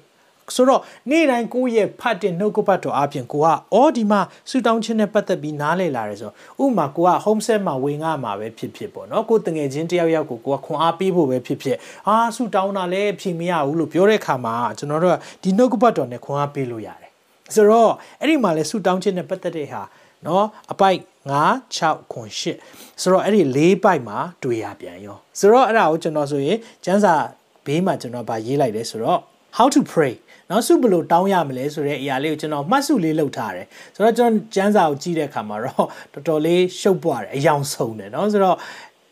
[0.55, 0.81] ဆိုတော့
[1.11, 6.31] နေ့တိုင်းကိုယ့်ရဲ့ဖတ်တဲ့နှုတ်ကပတ်တော်အပြင်ကိုကအော်ဒီမှာဆူတောင်းခြင်းနဲ့ပတ်သက်ပြီးနားလည်လာတယ်ဆို
[6.63, 11.77] ဥပမာကိုက home set မှာဝင်ငါမှာပဲဖြစ်ဖြစ်ပေါ့နော်ကိုတငယ်ချင်းတယောက်ယောက်ကိုကိုကခွန်အားပေးဖို့ပဲဖြစ်ဖြစ်
[12.09, 17.11] အာဆူတောင်းတာလည်းဖြေမရဘူးလို့ပြောတဲ့အခါမှာကျွန်တော်တို့ကဒီနှုတ်ကပတ်တော်နဲ့ခွန်အားပေးလို့ရတယ်
[17.55, 19.83] ဆိုတော့အဲ့ဒီမှာလဲဆူတောင်းခြင်းနဲ့ပတ်သက်တဲ့ဟာ
[20.27, 20.99] နော်အပိုက်
[21.31, 27.15] 9 6ခွန်8ဆိုတော့အဲ့ဒီ၄ပိုက်မှာတွေ့ရပြန်ရောဆိုတော့အဲ့ဒါကိုကျွန်တော်ဆိုရင်ကျမ်းစာ
[27.67, 29.21] ဘေးမှာကျွန်တော်ဗာရေးလိုက်တယ်ဆိုတော့
[29.57, 30.15] how to pray
[30.50, 38.58] နော်စုဘလို့တောင်းရမလဲဆိုတဲ့အရာလေးကိုကျွန်တော်မှတ်စုလေးလုပ်ထားတယ်ဆိုတော့ကျွန်တော်ကျမ်းစာကိုကြည့်တဲ့အခါမှာတော့တော်တော်လေးရှုပ်ပွားတယ်အယောင်ဆုံးတယ်နော်ဆိုတော့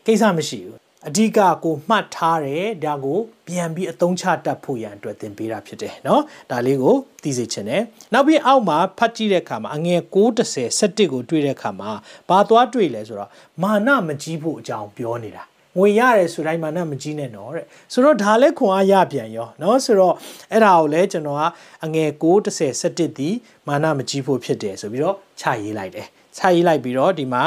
[0.06, 6.20] ကိစ္စမရှိဘူးအဓိကကိုမှတ်ထားတယ်ဒါကိုပြန်ပြီးအသုံးချတတ်ဖို့ရန်အတွက်သင်ပေးတာဖြစ်တယ်เนาะ
[6.50, 7.82] ဒါလေးကိုသိစေချင်တယ်
[8.12, 11.90] နောက်ပြီးအောက်မှာဖတ်ကြည့်တဲ့အခါမှာအငယ်930 17ကိုတွေ့တဲ့အခါမှာ
[12.28, 13.30] ဘာသွားတွေ့လဲဆိုတော့
[13.62, 15.44] မာနမကြီးဖို့အကြောင်းပြောနေတာ
[15.79, 20.15] ဝင်ရတယ်ဆိုတိုင်းမှနမကြီးနဲ့နော်တဲ့ဆိုတော့ဒါလည်းခွန်အားရပြန်ရောနော်ဆိုတော့
[20.51, 21.43] အဲ့ဒါကိုလည်းကျွန်တော်က
[21.85, 23.29] အငယ်930 17ဒီ
[23.67, 26.07] မာနမကြီးဖို့ဖြစ်တယ်ဆိုပြီးတော့ခြာရေးလိုက်တယ်
[26.37, 27.43] ခြာရေးလိုက်ပြီးတော့ဒီမှာ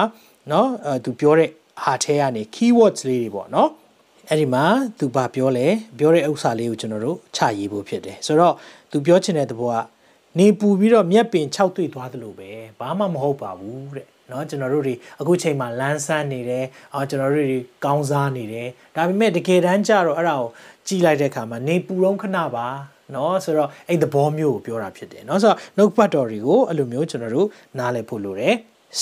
[0.50, 1.50] နော်အဲသူပြောတဲ့
[1.82, 3.70] ဟာထဲကနေ keywords လေးတွေပေါ့နော်
[4.28, 4.64] အဲ့ဒီမှာ
[4.98, 5.66] သူဘာပြောလဲ
[5.98, 8.54] ပြောတဲ့ဥစ္စာလေးကိုကျွန်တော်တို့ခြာရေးဖို့ဖြစ်တယ်ဆိုတော့
[8.90, 9.76] သူပြောချင်တဲ့သဘောက
[10.38, 20.49] နေပူပြီးတော့မြက်ပင်ခြောက်တွေ့သွားသလိုပဲဘာမှမဟုတ်ပါဘူးတဲ့ เนาะကျွန်တော်တို့တွေအခုချိန်မှာလန်းဆန်းနေတယ်အော်ကျွန်တော်တို့တွေကောင်းစားနေတယ်ဒါပေမဲ့တကယ်တမ်းကျတော့အဲ့ဒါကို
[20.87, 22.67] ကြည်လိုက်တဲ့အခါမှာနေပူတော့ခဏပါ
[23.11, 27.47] เนาะဆိုတော့အဲ့သဘောမျိုးကိုပြောတာဖြစ်တယ်เนาะဆိုတော့နှုတ်ပတ်တော်တွေကိုအဲ့လိုမျိုးကျွန်တော်တို့
[27.79, 28.55] နားလည်ဖို့လိုတယ်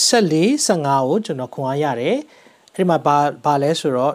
[0.10, 2.16] 14 15ကိုကျွန်တော်ခွန်အားရတယ်
[2.74, 4.14] အဲ့ဒီမှာဘာဘာလဲဆိုတော့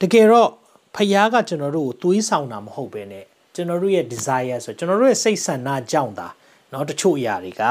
[0.00, 0.50] တကယ်တော့
[0.94, 3.14] ဖယားကကျွန်တော်တို့ကိုသွေးဆောင်တာမဟုတ်ပဲね
[3.54, 6.28] ကျွန်တော်တို့ရဲ့ desire ဆိုကျွန်တော်တို့ရဲ့စိတ်ဆန္ဒကြောင့်သာ
[6.70, 7.62] เนาะတချို့အရာတွေက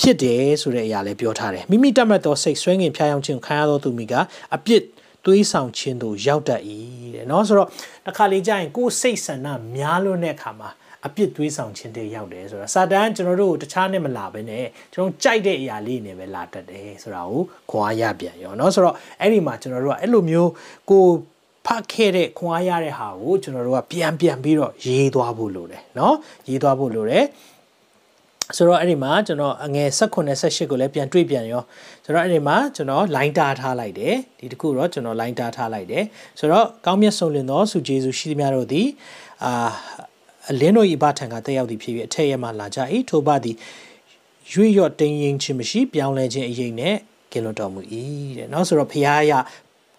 [0.00, 4.14] ဖြစ်တယ်ဆိုတဲ့အရာလည်းပြောထားတယ်မိမိတတ်မှတ်သောစိတ်ဆွဲငင်ဖျားယောင်းခြင်းခံရသောသူမိက
[4.54, 4.82] အပြစ်
[5.24, 6.62] သွေးဆောင်ခြင်းတို့ရောက်တတ်၏
[7.14, 7.68] တဲ့เนาะဆိုတော့
[8.06, 10.70] တစ်ခါလေကြာရင်ကိုယ်စိတ်ဆန္ဒများလွန်းတဲ့အခါမှာ
[11.06, 20.50] အပြစ်သွေးဆောင်ခြင်းတွေရောက်တယ်ဆိုတာစာတန်ကျွန်တော်တို့ကိုတခြားနဲ့မလာဘဲနဲ့ကျွန်တော်ကြိုက်တဲ့အရာလေးနဲ့ပဲလာတတ်တယ်ဆိုတာကိုခွန်အားရပြန်ရောเนาะဆိုတော့အဲ့ဒီမှာကျွန်တော်တို့ကအဲ့လိုမျိုး
[20.90, 21.04] ကို
[21.66, 26.14] ဖတ်ခဲ့တဲ့ခွန်အားရတဲ့ဟာကိုကျွန်တော်တို့ကပြန်ပြန်ပြီးတော့ရေးသွားဖို့လိုတယ်เนาะ
[26.48, 27.24] ရေးသွားဖို့လိုတယ်
[28.56, 31.62] ဆိုတော့အဲ့ဒီမှာကျွန်တော်အငယ်16နဲ့18ကိုလည်းပြန်တွေ့ပြန်ရော
[32.04, 36.04] ဆိုတော့အဲ့ဒီမှာကျွန်တော် line တားထားလိုက်တယ်ဒီတခုတော့ကျွန်တော် line တားထားလိုက်တယ်
[36.38, 38.88] ဆိုတော့ကောင်းမြတ်ဆုံးလင်သောဆုဂျေဇုရှိသမျှတို့သည်
[39.44, 39.52] အာ
[40.50, 42.78] အလင်းတို့၏ဘထံကတက်ရောက်သည်ဖြစ်ပြီးအထက်ရမှလာကြ၏
[43.10, 43.56] ထိုဘသည်
[44.52, 46.96] ရွေ့ရော့တင်းရင်ခြင်းမရှိပြောင်းလဲခြင်းအရေးနဲ့
[47.32, 47.80] ကင်လွန်တော်မူ၏
[48.38, 49.32] တဲ့เนาะဆိုတော့ဖရားရ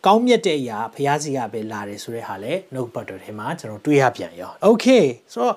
[0.06, 4.86] ကောင်းမြတ်တဲ့အရာဖရားစီကပဲလာတယ်ဆိုတဲ့ဟာလဲနှုတ်ပတ်တော်ထဲမှာကျွန်တော်တွေးရပြန်ရောโอเค
[5.34, 5.56] ဆိုတော့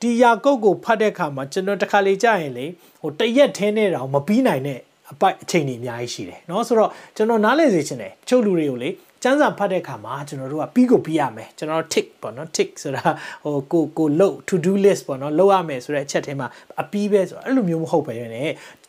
[0.00, 2.66] ဒီယာကုတ်ကိုဖတ်တဲ့အခါမှာကျွန်တော်တခါလေကြာရင်လေ
[3.00, 4.80] ဟိုတရက်ထဲနဲ့တောင်မပြီးနိုင်တဲ့
[5.12, 8.90] အပိုက်အချိန်တွေအများကြီးရှိတယ်เนาะဆိုတော့ကျွန်တော်နားလည်စေချင်တယ်တချို့လူတွေကိုလေ
[9.22, 13.02] စမ်းစာဖတ်တဲ့အခါမှာကျွန်တော်တို့ကပြီးကိုပြီးရမယ်ကျွန်တော် tick ပေါ့နော် tick ဆိုတာ
[13.44, 16.48] ဟိုကိုကိုလုပ် to do list ပေါ့နော်လုပ်ရမယ်ဆိုတဲ့အချက်ထဲမှာ
[16.82, 18.38] အပြီးပဲဆိုတော့အဲ့လိုမျိုးမဟုတ်ပဲね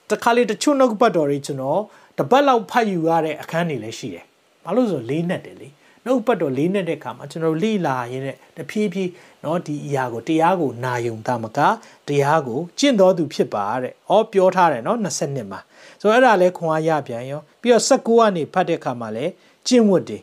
[0.10, 1.82] တခါလေတချို့နှုတ်ပတ်တော်တွေကျွန်တော်
[2.18, 4.26] တပတ်လောက်ဖတ်ယူရတဲ့အခန်းတွေလည်းရှိတယ်
[4.64, 5.68] ဘာလို့ဆိုလေးနဲ့တယ်လေ
[6.06, 9.12] နှုတ်ပတ်တော်လေးနဲ့တဲ့အခါမှာကျွန်တော်လေ့လာရင်းနဲ့တဖြည်းဖြည်း
[9.42, 11.60] เนาะဒီအရာကိုတရားကိုနာယုံတာမက
[12.08, 15.60] တရားကိုကျင့်တော်သူဖြစ်ပါတဲ့။ဩပြောထားတယ်เนาะ20မှာ
[16.02, 19.26] ဆိုတော့အဲ့ဒါလဲခွန်အားရပြန်ရောပြီးတော့19ကနေဖတ်တဲ့အခါမှာလဲ
[19.68, 20.20] ကျင့်ဝတ်တွေ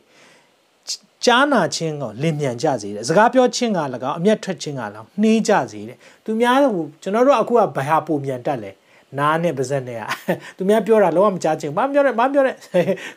[1.24, 6.66] ကြားနာခြင်းကိုလင်မြန်ကြစေတယ်စကားပြောခြင်းက၎င်းအမျက်ထွက်ခြင်းက၎င်းနှေးကြစေတယ်သူများက
[7.02, 8.70] ကျွန်တော်တို့အခုကဘဟာပုံမြန်တက်လဲ
[9.18, 10.10] နားနဲ့ပါဇက်နဲ့อ่ะ
[10.56, 12.56] သူများပြောတာလုံးဝမကြားချင်ဘာပြောတယ်ဘာပြောတယ်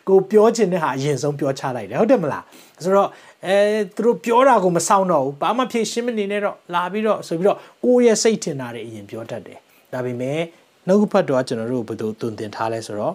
[0.07, 2.43] ကိုပြောချင်တဲ့ဟာအရင်ဆုံးပြောချလိုက်တယ်ဟုတ်တယ်မလား
[2.83, 3.09] ဆိုတော့
[3.45, 3.57] အဲ
[3.95, 9.59] သူတို့ပြောတာကိုမဆောင်တော့ဘူးဘာမှဖြေရှင်းမနေနဲ့တော့လာပြီးတော့ဆိုပြီးတော့ကိုယ့်ရဲ့စိတ်ထင်တာတွေအရင်ပြောတတ်တယ်
[9.93, 10.39] ဒါပေမဲ့
[10.87, 13.13] နှုတ်ဖတ်တော့ကျွန်တော်တို့ဘယ်လိုတုံတင်ထားလဲဆိုတော့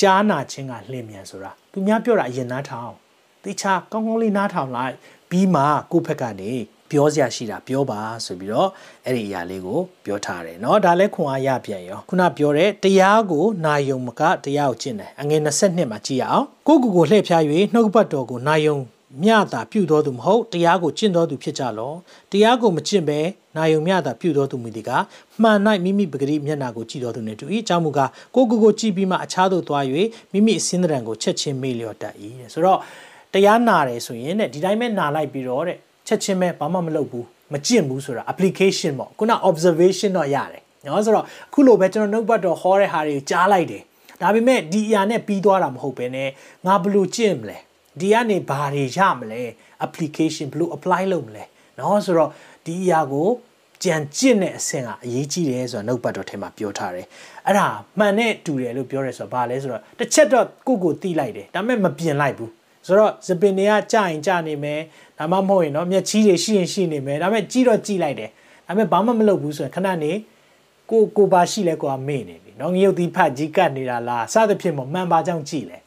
[0.00, 2.92] ကြားနာခြင်းကလျင်မြန်ဆိုတာသူများပြောတာအရင်နားထောင်
[3.44, 4.94] တေချာကောင်းကောင်းလေးနားထောင်လိုက်
[5.30, 6.52] ပြီးမှကိုယ့်ဘက်ကနေ
[6.90, 8.68] ပြောစရာရှိတာပြောပါဆိုပြီးတော့
[9.06, 17.42] အဲ့ဒီအရာလေးကိုပြောထားတယ်เนาะဒါလည်းခွန်အားရပြန်ရောခုနပြောတဲ့တရားကိုနာယုံမကတရားကိုကျင့်တယ်အငယ်22မှာကြည့်ရအောင်ကိုကိုကိုလှည့်ဖျား၍
[17.74, 18.76] နှုတ်ပတ်တော်ကိုနာယုံ
[19.23, 21.93] မြတာပြုတော်သူမဟုတ်တရားကိုကျင့်တော်သူဖြစ်ကြလော
[22.31, 23.19] တရားကိုမကျင့်ဘဲ
[23.57, 24.89] နာယုံမြတာပြုတော်သူမူဒီက
[25.41, 29.83] မှန်၌မိမိပဂရိမျက်နာကိုကြည့်တော်သူနဲ့တူ၏အကြောင်းမူကားကိုကိုကိုကြည့်ပြီးမှအခြားသို့သွား၍
[30.33, 32.79] မိမိအစင်းတရံကိုချက်ချင်းမေ့လျော့တတ်၏တဲ့ဆိုတော့
[33.33, 43.83] တရားနာတယ်ဆိုရင်တဲ့ဒီတိုင်းပဲနာလိုက်ပြီးတော့တဲ့ချက်ချင်းပဲဘာမှမလုပ်ဘူးမကျင့်ဘူးဆိုတာ application ပေါ့ခုန observation တော့ရတယ်နော်ဆိုတော့အခုလိုပဲကျွန်တော်နှုတ်ပတ်တော်ဟောတဲ့ဟာတွေကိုကြားလိုက်တယ်
[44.21, 46.17] ဒါပေမဲ့ဒီအရာနဲ့ပြီးသွားတာမဟုတ်ဘဲね
[46.65, 47.57] ငါဘလို့ကျင့်မလဲ
[48.00, 49.42] ဒီကနေဘာတွေရမလဲ
[49.86, 51.44] application ဘလို့ apply လုပ်မလဲ
[51.78, 52.30] နော်ဆိုတော့
[52.66, 53.28] ဒီအရာကို
[53.84, 57.06] ကြံကျင့်တဲ့အဆင့်ကအရေးကြီးတယ်ဆိုတာနှုတ်ပတ်တော်ထဲမှာပြောထားတယ်
[57.46, 57.66] အဲ့ဒါ
[57.98, 62.52] မှန်နဲ့တူတယ်လို့ပြောရဲဆိုတော့ဘာလဲဆိုတော့တစ်ချက်တော့ကိုကိုတီးလိုက်တယ်ဒါပေမဲ့မပြင်လိုက်ဘူး
[62.86, 64.80] ဆိုတော့စပင်တွေကကြာရင်ကြာနေမယ်
[65.18, 68.30] ဒါမှမဟုတ်ရင်တော့မျက်ချီးတွေရှိရင်ရှိနေမယ်ဒါပေမဲ့ကြီးတော့ကြီးလိုက်တယ်
[68.66, 70.12] ဒါပေမဲ့ဘာမှမလုပ်ဘူးဆိုရင်ခဏနေ
[70.90, 75.78] ကိုကိုပါရှိလဲကိုကမေ့နေပြီเนาะငရုတ်သီးဖတ်ကြီးကတ်နေတာလားစသဖြင့်မမှန်ပါကြောင့်ကြည့်လဲ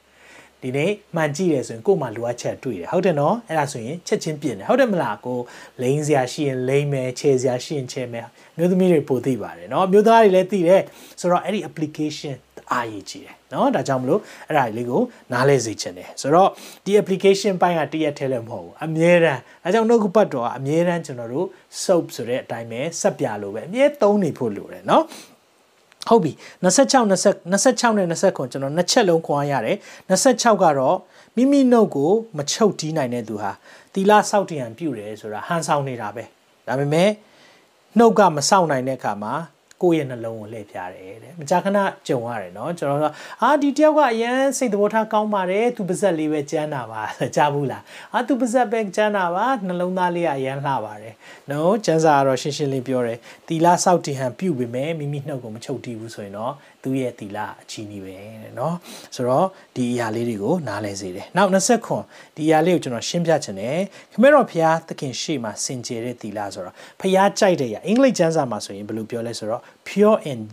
[0.62, 5.38] ဒီနေ့မှန်ကြည့်တယ်ဆိုရင်ကို့မှာလိုအပ်ချက်တွေ့တယ်ဟုတ်တယ်နော်အဲ့ဒါဆိုရင်ချက်ချင်းပြင်တယ်ဟုတ်တယ်မလားကို
[5.83, 10.83] လိန်စရာရှိရင်လိန်မယ်ခြေစရာရှိရင်ခြေမယ်မျိုးသမီးတွေပိုသိပါတယ်နော်မျိုးသားတွေလည်းသိတယ်
[11.21, 12.37] ဆိုတော့အဲ့ဒီ application
[12.73, 16.51] အားရကြည့်တယ်နော်ဒါကြောင့်မလို့အဲ့ဒါလေးကိုနားလဲစေချင်တယ်ဆိုတော့
[16.85, 21.47] ဒီ application ပိုင်းကတရက်ထဲလည်းမဟုတ်ဘူးအမြဲတမ်းဒါကြောင့်နှုတ်ကပတ်တော်ကအမြဲတမ်းကျွန်တော်တို့
[21.83, 25.05] soap ဆိုတဲ့အတိုင်းပဲဆက်ပြလို့ပဲအမြဲသုံးနေဖို့လိုတယ်နော်
[26.09, 26.33] ဟုတ်ပြီ
[26.64, 29.77] 26 20 26နဲ့29ကျွန်တော်နှစ်ချက်လုံးခွန်အားရတယ်
[30.11, 30.97] 26ကတော့
[31.37, 33.51] မိမိနှုတ်ကိုမချုပ်တီးနိုင်တဲ့သူဟာ
[33.94, 36.25] တီလာဆောက်တရံပြုတယ်ဆိုတာဟန်ဆောင်နေတာပဲ
[36.66, 37.11] ဒါပေမဲ့
[37.99, 39.35] နှုတ်ကမဆောက်နိုင်တဲ့အခါမှာ
[39.84, 47.02] ကိုယ့်ရဲ့နှလုံးကိုလှည့်ပြတယ်တဲ့မကြာခဏကြုံရတယ်เนาะကျွန်တော်တို့အာဒီတယောက်ကအရန်စိတ်သဘောထားကောင်းပါတယ်သူပါဇက်လေးပဲကျန်းတာပါ
[47.36, 51.13] ကြားဘူးလားအာသူပါဇက်ပဲကျန်းတာပါနှလုံးသားလေးကအရန်လှပါတယ်
[51.50, 58.74] เนาะကျန်းစာကတော့ရှင်းရှင်းလေးပြောတယ်တီလာဆောက်တီဟန်ပြုတ်ပေမဲ့မိမိနှုတ်ကိုမချုပ်တီးဘူးဆိုရင်တော့သူ့ရဲ့တီလာအချီးနီးပဲတဲ့เนาะ
[59.16, 62.04] ဆိုတော့ဒီအရာလေးတွေကိုနားလဲစေတယ်နောက်20ခွန်
[62.38, 63.80] ဒီအရာလေးကိုကျွန်တော်ရှင်းပြချင်တယ်
[64.13, 70.44] ခမဲတော်ဖျားသခင်ရှေ့မှာစင်ကြယ်တဲ့တီလာဆိုတော့ဖျားကြိုက်တဲ့အရာအင်္ဂလိပ်ကျမ်းစာမှာဆိုရင်ဘယ်လိုပြောလဲဆိုတော့ pure and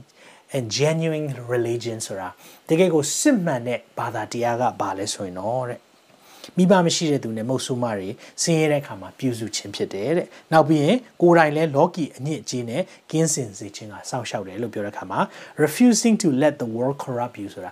[0.56, 2.28] and genuine religion ဆိုတာ
[2.68, 5.80] တကယ်ကိုစစ်မှန်တဲ့ဘာသာတရားကဘာလဲဆိုရင်တော့တဲ့
[6.56, 8.08] မိဘမရှိတဲ့သူနဲ့မုတ်ဆိုးမတွေ
[8.42, 15.20] ဆင်းရဲတဲ့ခါမှာပြုစုခြင်းဖြစ်တယ်တဲ့။နောက်ပြီးရင်ကိုယ်တိုင်လည်းလောကီအညစ်အကြေးနဲ့ကင်းစင်စေခြင်းကစောင့်ရှောက်တယ်လို့ပြောတဲ့ခါမှာ
[15.64, 17.70] refusing to let the world corrupt you ဆိုတာ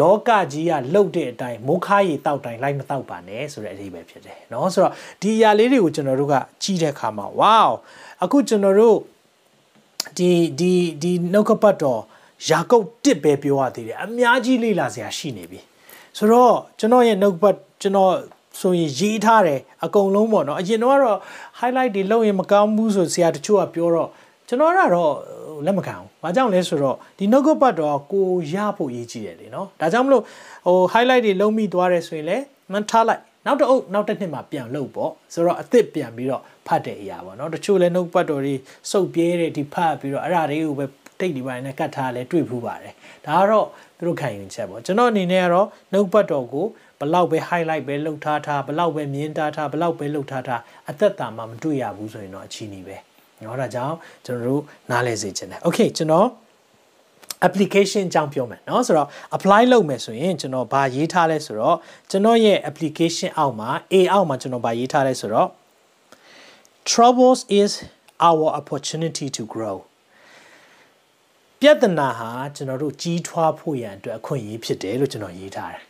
[0.00, 7.70] လောကကြီးကလှုပ်တဲ့အတိုင်းမိုးခါရီတောက်တိုင်းလိုက်မတောက်ပါနဲ့ဆိုတဲ့အဓိပ္ပာယ်ဖြစ်တယ်เนาะဆိုတော့ဒီအရာလေးတွေကိုကျွန်တော်တို့ကကြီးတဲ့ခါမှာ wow
[8.22, 8.96] အခုကျွန်တော်တို့
[10.17, 12.01] ဒီဒီဒီနှုတ်ကပတ်တော်
[12.49, 15.59] ယာကုပ်တစ်ပဲပြောရသေးတယ်အများကြီးလေ့လာစရာရှိနေပြီ
[16.17, 18.13] ဆိုတော့ကျွန်တော်ရဲ့နှုတ်ပတ်ကျွန်တော်
[18.59, 21.19] ဆိုရင်ရေးထားတယ်အကုန်လုံးပေါ့နော်အရင်တော့ကတော့
[21.59, 24.09] highlight တွေလုပ်ရင်မကောင်းဘူးဆိုဆရာတချို့ကပြောတော့
[24.47, 25.13] ကျွန်တော်ကတော့
[25.65, 30.23] လက်မခံဘူး။ဘာကြောင့်လဲဆိုတော့ဒီ no go ပတ်တော့ကိုရဖို့ရေးကြည့်တယ်လေနော်။ဒါကြောင့်မလို့
[30.67, 32.43] ဟို highlight တွေလုံးမိသွားတယ်ဆိုရင်လည်း
[32.73, 38.55] မထားလိုက် နောက်တစ်အုပ်နောက်တစ်နှစ်မှာပြန်လုပ်ပေါ့ဆိုတော့အစ်စ်ပြန်ပြီးတော့ဖတ်တဲ့အရာပေါ့နော်တချို့လည်းနှုတ်ပတ်တော်တွေ
[38.91, 40.85] စုပ်ပြဲတဲ့ဒီဖတ်ပြီးတော့အဲ့ဒါတွေကိုပဲ
[41.19, 42.93] တိတ်ဒီပိုင်းနဲ့ကတ်ထားလဲတွေ့ဖူးပါတယ်
[43.25, 46.65] ဒါကတော့သူတို့ခံယူချက်ပေါ့ကျွန်တော်အနေနဲ့ကတော့နှုတ်ပတ်တော်ကို
[46.99, 52.97] ဘလောက်ပဲ highlight ပဲလှုပ်ထားထားဘလောက်ပဲမြင်ထားထားဘလောက်ပဲလှုပ်ထားထားအသက်တာမှာမတွေ့ရဘူးဆိုရင်တော့အချီးနီးပဲ။
[53.45, 56.27] နော်ဒါကြောင့်ကျွန်တော်တို့နားလည်စေချင်တယ်။ Okay ကျွန်တော်
[57.46, 61.76] application အကြောင်းပြောမယ်เนาะဆိုတော့ apply လုပ်မယ်ဆိုရင်ကျွန်တော်ဗာရေးထားလဲဆိုတော့
[62.10, 65.48] ကျွန်တော်ရဲ့ application အောက်မှာ A အောက်မှာကျွန်တော်ဗာရေးထားလဲဆိုတော့
[66.90, 67.72] troubles is
[68.28, 69.76] our opportunity to grow
[71.60, 75.82] ပြဿနာဟာကျွန်တော်တို့ကြီးထွားဖို့ရန်အတွက်အခွင့်အရေးဖြစ်တယ်လို့ကျွန်တော်ရေးထားတယ်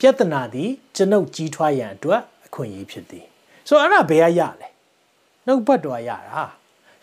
[0.00, 3.24] ပြဿနာသည်ကျွန်ုပ်ကြီးထွားရန်အတွက်အခွင့်အရေးဖြစ်သည်
[3.68, 4.68] ဆိုတော့အဲ့ဒါဘယ်ကရလဲ
[5.46, 6.42] နှုတ်ပတ်တော်ရတာ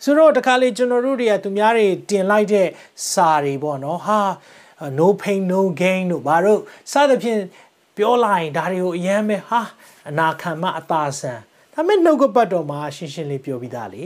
[0.03, 2.67] ဆိုတော့တခါလေကျွန်တော်တို့တွေကသူများတွေတင်လိုက်တဲ့
[3.11, 4.19] စာတွေပေါ့နော်ဟာ
[4.99, 7.41] no pain no gain တို့ဘာလို့စသဖြင့်
[7.97, 9.61] ပြောလိုက်ရင်ဒါတွေကိုအရင်ပဲဟာ
[10.09, 11.39] အနာခံမအသာဆန်
[11.73, 14.03] ဒါမဲ့နှုတ်ကပတ်တော်မှာရှင်းရှင်းလေးပြောပြီးသားလေ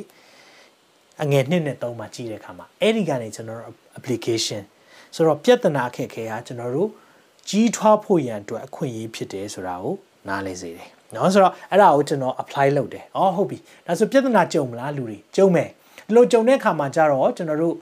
[1.24, 4.62] အငယ်နှစ်နဲ့သုံးမှာကြည့်တဲ့အခါမှာအဲ့ဒီကနေကျွန်တော်တို့ application
[5.16, 6.90] ဆိုတော့ပြဿနာအခက်အခဲကကျွန်တော်တို့
[7.50, 9.96] ကြီးထွားဖို့ရန်အတွက်အခွင့်အရေးဖြစ်တယ်ဆိုတာကို
[10.28, 15.70] နားလည်စေတယ်နော်ဆိုတော့အဲ့ဒါကိုကျွန်တော် apply လုပ်တယ်။အော်ဟုတ်ပြီ။ဒါဆိုပြဿနာကြုံမလားလူတွေ။ကြုံမယ်
[16.07, 17.75] ဒီလိုကြုံတဲ့အခါမှာကြတော့ကျွန်တော်တို့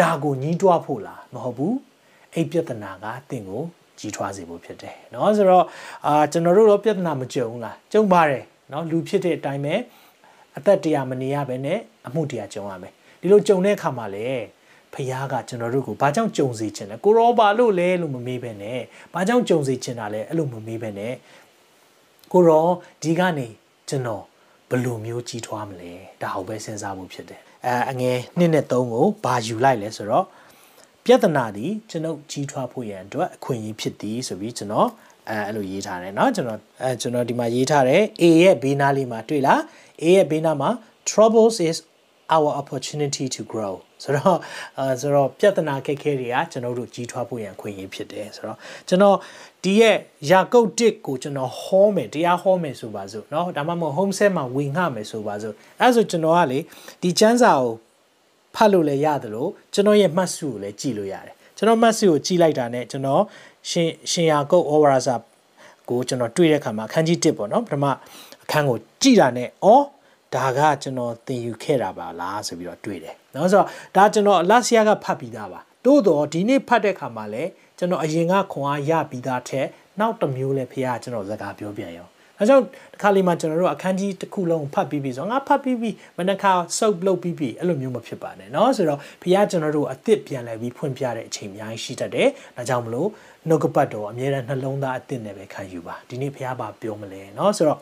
[0.00, 1.74] ဒါကိုညှိတွားဖို့လားမဟုတ်ဘူး။
[2.34, 3.62] အဲ့ပြဿနာကတင့်ကို
[3.98, 5.64] ကြီးထွားစေဖို့ဖြစ်တယ်။เนาะဆိုတော့
[6.06, 9.74] အာကျွန်တော်တို့တော့ပြဿနာမကြုံဘူးလား။ကြုံပါတယ်။เนาะလူဖြစ်တဲ့အတိုင်းပဲ
[10.56, 14.28] အသက်တရားမနေရဘဲနဲ့အမှုတရားကြုံရမယ်။ဒီလိုကြုံတဲ့အခါမှာလေ
[14.94, 18.80] ဖခင်ကကျွန်တော်တို့ကိုဘာကြောင့်ကြုံစေချင်လဲကိုရောဘာလို့လဲလို့မမေးဘဲနဲ့
[19.14, 21.14] ဘာကြောင့်ကြုံစေချင်တာလဲအဲ့လိုမမေးဘဲနဲ့
[22.32, 22.66] ကိုရော
[23.02, 23.48] ဒီကနေ
[23.88, 24.24] ကျွန်တော်
[24.70, 25.92] ဘယ်လိုမျိုးကြီးထွားမလဲ
[26.22, 30.26] ဒါဟုတ်ပဲစဉ်းစားဖို့ဖြစ်တယ် အဲအငယ်2နဲ့3ကိုဘာယူလိုက်လဲဆိုတော့
[31.04, 34.88] ပြဿနာဒီကျွန်ုပ်ကြီးထွားဖို့ရန်အတွက်အခွင့်အရေးဖြစ်သည်ဆိုပြီးကျွန်တော်
[35.30, 39.60] အဲအဲ့လိုရေးထားတယ်เนาะကျွန်တော်အဲကျွန်တော်ဒီမှာရေးထားတယ် A ရဲ့ဘေးနားလေးမှာတွေ့လား
[40.02, 40.70] A ရဲ့ဘေးနားမှာ
[41.08, 41.76] troubles is
[42.36, 44.38] our opportunity to grow ဆိုတော့
[44.78, 49.16] အဲဆိုတော့ပြဿနာခက်ခဲတွေကကျွန်တော်တို့ကြီးထွားဖို့ရန်ခွင့်ရဖြစ်တယ်ဆိုတော့ကျွန်တော်
[49.62, 49.96] ဒီရဲ့
[50.30, 56.58] ယာကုတ်တစ်ကိုကျွန်တော်ဟောမယ်တရားဟောမယ်ဆိုပါစို့เนาะဒါမှမဟုတ် home set မှာဝင်ငှမယ်ဆိုပါစို့အဲဆိုကျွန်တော်ကလေ
[57.02, 57.72] ဒီကျမ်းစာကို
[58.54, 63.22] ဖတ်လို့လည်းရတယ်လို့ကျွန်တော်ရဲ့မှတ်စုကိုလည်းကြည့်လို့ရတယ်ကျွန်တော်မှတ်စုကိုကြည့်လိုက်တာနဲ့ကျွန်တော်
[63.70, 65.14] ရှင်ရှင်ယာကုတ်ဩဝါဒစာ
[65.88, 67.84] ကိုကျွန်တော်တွေ့တဲ့အခါမှာအခန်းကြီး1ပေါ့နော်ပထမ
[68.44, 69.74] အခန်းကိုကြည့်တာနဲ့ဩ
[70.34, 73.66] ဒါကကျွန်တော်သင်ယူခဲ့တာပါလားဆိုပြီးတော့တွေ့တယ်เนาะဆိုတော့
[73.96, 79.66] ဒါကျွန်တော်လတ်ဆီယာကဖတ်ပြီးသားပါတိုးတော့ဒီနေ့ဖတ်တဲ့ခါမှာလည်း ကျွန်တော်အရင်ကခွန်အားရပြီးသားထက်
[80.00, 93.08] နောက်တစ်မျိုးလဲဖေကကျွန်တော်စကားပြောပြန်ရောအဲ ဒါကြောင့်တစ်ခါလေးမှကျွန်တော်တို့အခန်းကြီးတစ်ခုလုံးဖတ်ပြီးပြီဆိုတော့ငါဖတ်ပြီးပြီမနက်ခါစုပ်လုပ်ပြီးပြီအဲ့လိုမျိုးမဖြစ်ပါနဲ့เนาะဆိုတော့ဖခင်ကျွန်တော်တို့အစ်စ်ပြန်လဲပြီးဖွင့်ပြတဲ့အချိန်အများကြီးရှိတတ်တယ်ဒါကြောင့်မလို့
[93.48, 97.80] နှုတ်ကပတ်တော်အမြဲတမ်းနှလုံးသားအစ်စ်နဲ့ပဲခံယူပါဒီနေ့ဖခင်ပါပြောမလဲเนาะဆိုတော့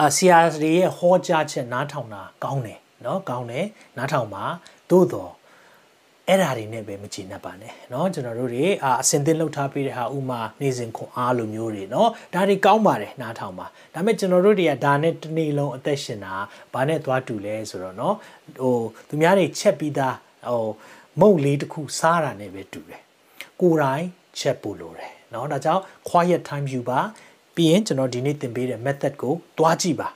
[0.00, 4.44] အာဆီယာတွေရဲ့ဟောကြားချက်နားထောင်တာကောင်းတယ်เนาะကောင်းတယ်နားထောင်ပါ
[4.90, 5.32] သို့တော့
[6.30, 16.34] အဲ့ဓာတွေနဲ့ပဲမကြည်နှက်ပါနဲ့เนาะကျွန်တော်တို့တွေအာအစင်သင်းလှုပ်ထားပေးတဲ့ဟာဥမာနေစဉ်ခွန်အားလိုမျိုးတွေเนาะဒါတွေကောင်းပါတယ်နားထောင်ပါဒါပေမဲ့ကျွန်တော်တို့တွေကဒါနဲ့တစ်နေ့လုံးအသက်ရှင်တာ
[16.74, 18.14] ဘာနဲ့သွားတူလဲဆိုတော့เนาะ
[18.60, 18.76] ဟို
[19.08, 20.16] သူများတွေချက်ပြီးသား
[20.48, 20.64] ဟို
[21.20, 23.00] မုတ်လေးတစ်ခုစားတာနဲ့ပဲတူတယ်
[23.60, 24.04] ကိုယ်တိုင်
[24.38, 26.98] ချက်ပို့လို့တယ်เนาะဒါကြောင့် quiet time ယူပါ
[27.56, 30.08] ပြီးရင်ကျွန်တော်ဒီနေ့သင်ပေးတဲ့ method ကိုတွားကြည့်ပါ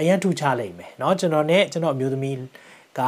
[0.00, 2.36] အရင်ထူချလိုက်မယ်เนาะကျွန်တော်နဲ့ကျွန်တော်အမျိုးသမီး
[2.98, 3.00] က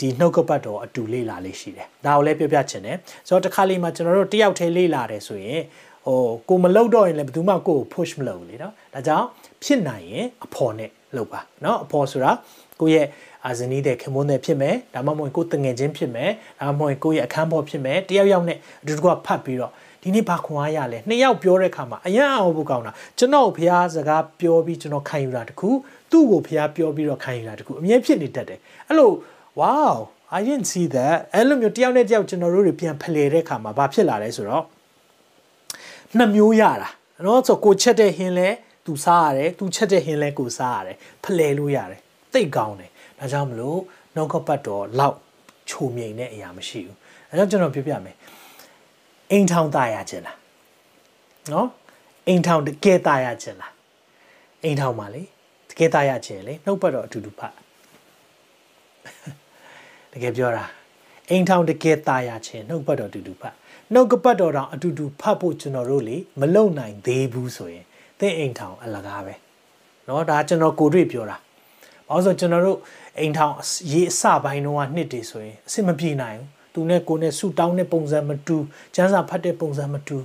[0.00, 2.96] ဒီနှုတ်ကပတ်တော်အတူလေ့လာလေးရှိတယ်ဒါကိုလည်းပြောပြချင်တယ်
[3.28, 5.60] ဆိုတော့တစ်ခါလေးမှကျွန်တော်တို့တယောက်တည်းလေ့လာတယ်ဆိုရင်
[6.06, 9.26] ဟိုကိုမလုတ်တော့ရင်လည်းဘယ်သူမှကိုကို push မလုပ်ဘူးလေနော်ဒါကြောင့်
[9.64, 12.30] ဖြစ်နိုင်ရင်အဖော်နဲ့လုပ်ပါနော်အဖော်ဆိုတာ
[12.80, 13.06] ကိုရဲ့
[13.44, 16.30] အာဇနီးတဲ့ခင်မွန်းတဲ့ဖြစ်မယ်ဒါမှမဟုတ်ကိုတငယ်ချင်းဖြစ်မယ်
[16.60, 25.68] ဒါမှမဟုတ်ကိုရဲ့အခန်းပေါ်ဖြစ်မယ်တယောက်ယောက်နဲ့အတူတကွဖတ်ပြီးတော့ဒီနေ့ဘာခွန်အားရလဲနှစ်ယောက်ပြောတဲ့ခါမှာအရန်အောင်ဖို့ကောင်းတာကျွန်တော်ဖះစကားပြောပြီးကျွန်တော်ခံယူတာတခု
[26.10, 28.58] သူ့ကိုဖះပြောပြီးတော့ခံယူတာတခုအမြဲဖြစ်နေတတ်တယ်
[28.88, 29.10] အဲ့လို
[29.61, 29.95] wow
[30.37, 34.65] I didn't see that အဲ့လိုမျိုးတယောက်နဲ့တယောက်ကျွန်တော်တို့တွေပြန်ဖလှယ်တဲ့ခါမှာဘာဖြစ်လာလဲဆိုတော့
[36.17, 36.89] နှစ်မျိုးရတာ
[37.25, 38.49] နော်ဆိုကိုချက်တဲ့ဟင်းလဲ
[38.85, 41.99] သူစားရတယ်သူချက်တဲ့ဟင်းလဲကိုစားရတယ်ဖလှယ်လို့ရတယ်
[42.33, 43.79] သိတ်ကောင်းတယ်ဒါကြောင့်မလို့
[44.15, 45.17] နှုတ်ကပတ်တော်လောက်
[45.69, 46.97] ချိုမြိန်တဲ့အရာမရှိဘူး
[47.29, 48.15] အဲကြောင့်ကျွန်တော်ပြောပြမယ်
[49.31, 50.37] အိမ်ထောင်ตายရခြင်းလား
[51.53, 51.67] နော်
[52.27, 53.73] အိမ်ထောင်တကယ်ตายရခြင်းလား
[54.63, 55.23] အိမ်ထောင်ပါလေ
[55.69, 57.53] တကယ်ตายရခြင်းလေနှုတ်ပတ်တော်အတူတူဖတ်
[60.13, 60.65] တကယ်ပြောတာ
[61.29, 63.53] အိမ်ထောင်တကယ်ตายရခြင်းနှုတ်ပတ်တော်အတူတူဖတ်
[63.93, 67.85] နှုတ်ကပတ်တော်တောင်အတူတူဖတ်ဖို့ကျွန်တော်တို့လေမလုံနိုင်သေးဘူးဆိုရင်
[68.19, 69.33] သင်အိမ်ထောင်အလကားပဲ
[70.05, 71.37] เนาะဒါကျွန်တော်ကိုတွေ့ပြောတာ
[72.07, 72.79] ဘာလို့ဆိုကျွန်တော်တို့
[73.19, 73.53] အိမ်ထောင်
[73.91, 78.57] ရေးအစပိုင်းတော့နှစ်တည်ဆိုရင်အဆင်မပြေနိုင်ဘူးသူနဲ့ကိုနဲ့ဆူတောင်းတဲ့ပုံစံမတူ
[78.95, 80.17] ကျန်းစာဖတ်တဲ့ပုံစံမတူ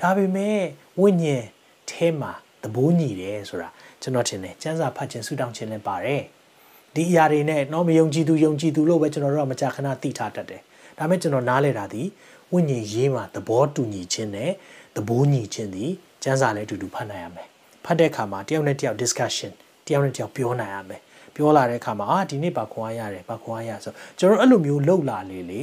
[0.00, 0.58] ဒါပေမဲ့
[1.00, 1.44] ဝိညာဉ်
[1.90, 3.68] ထဲမှာသဘောညီတယ်ဆိုတာ
[4.02, 6.22] ကျွန်တော်ထင်တယ်ကျန်းစာဖတ်ခြင်းဆူတောင်းခြင်းလည်းပါတယ်
[6.96, 10.60] ဒီအရာတွေနဲ့တော့မယုံကြည်သူယုံကြည်သူလို့ပဲကျွန်တော်တို့ကမကြာခဏသိထားတတ်တယ်
[10.98, 12.02] ဒါပေမဲ့ကျွန်တော်နားလဲတာဒီ
[12.52, 14.50] ဝိညာဉ်ရေးမှာသဘောတူညီခြင်းနဲ့
[14.96, 15.84] သဘောညီခြင်းဒီ
[16.22, 17.48] ကျန်းစာလည်းအတူတူဖတ်နိုင်ရမယ်
[17.84, 19.52] ဖတ်တဲ့အခါမှာတယောက်နဲ့တယောက် discussion
[19.86, 21.00] တယောက်နဲ့တယောက်ပြောနိုင်ရမယ်
[21.34, 25.62] ပြောလာတဲ့အခါမှာအာဒီနေ့ဘာခွန်အားရတယ်ဘာခွန်အားရဆိုကျွန်တော်အဲ့လိုမျိုးလှုပ်လာလေလေ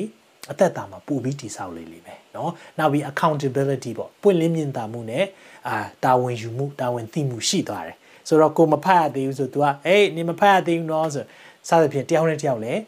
[0.51, 5.25] အသက်တာမှာပူပြီးတိဆောက်လေလေပဲเนาะနောက်ပြီး accountability ပေါ့ပွင့်လင်းမြင်သာမှုနဲ့
[5.67, 11.23] အာတာဝန်ယူမှုတာဝန်သိမှုရှိသွားတယ် ဆိုတော့ကိုမဖတ်ရသေးဘူးဆို तू ကဟေးနေမဖတ်ရသေးဘူးเนาะဆို
[11.69, 12.81] စသဖြင့်တယောက်နဲ့တယောက်လည်း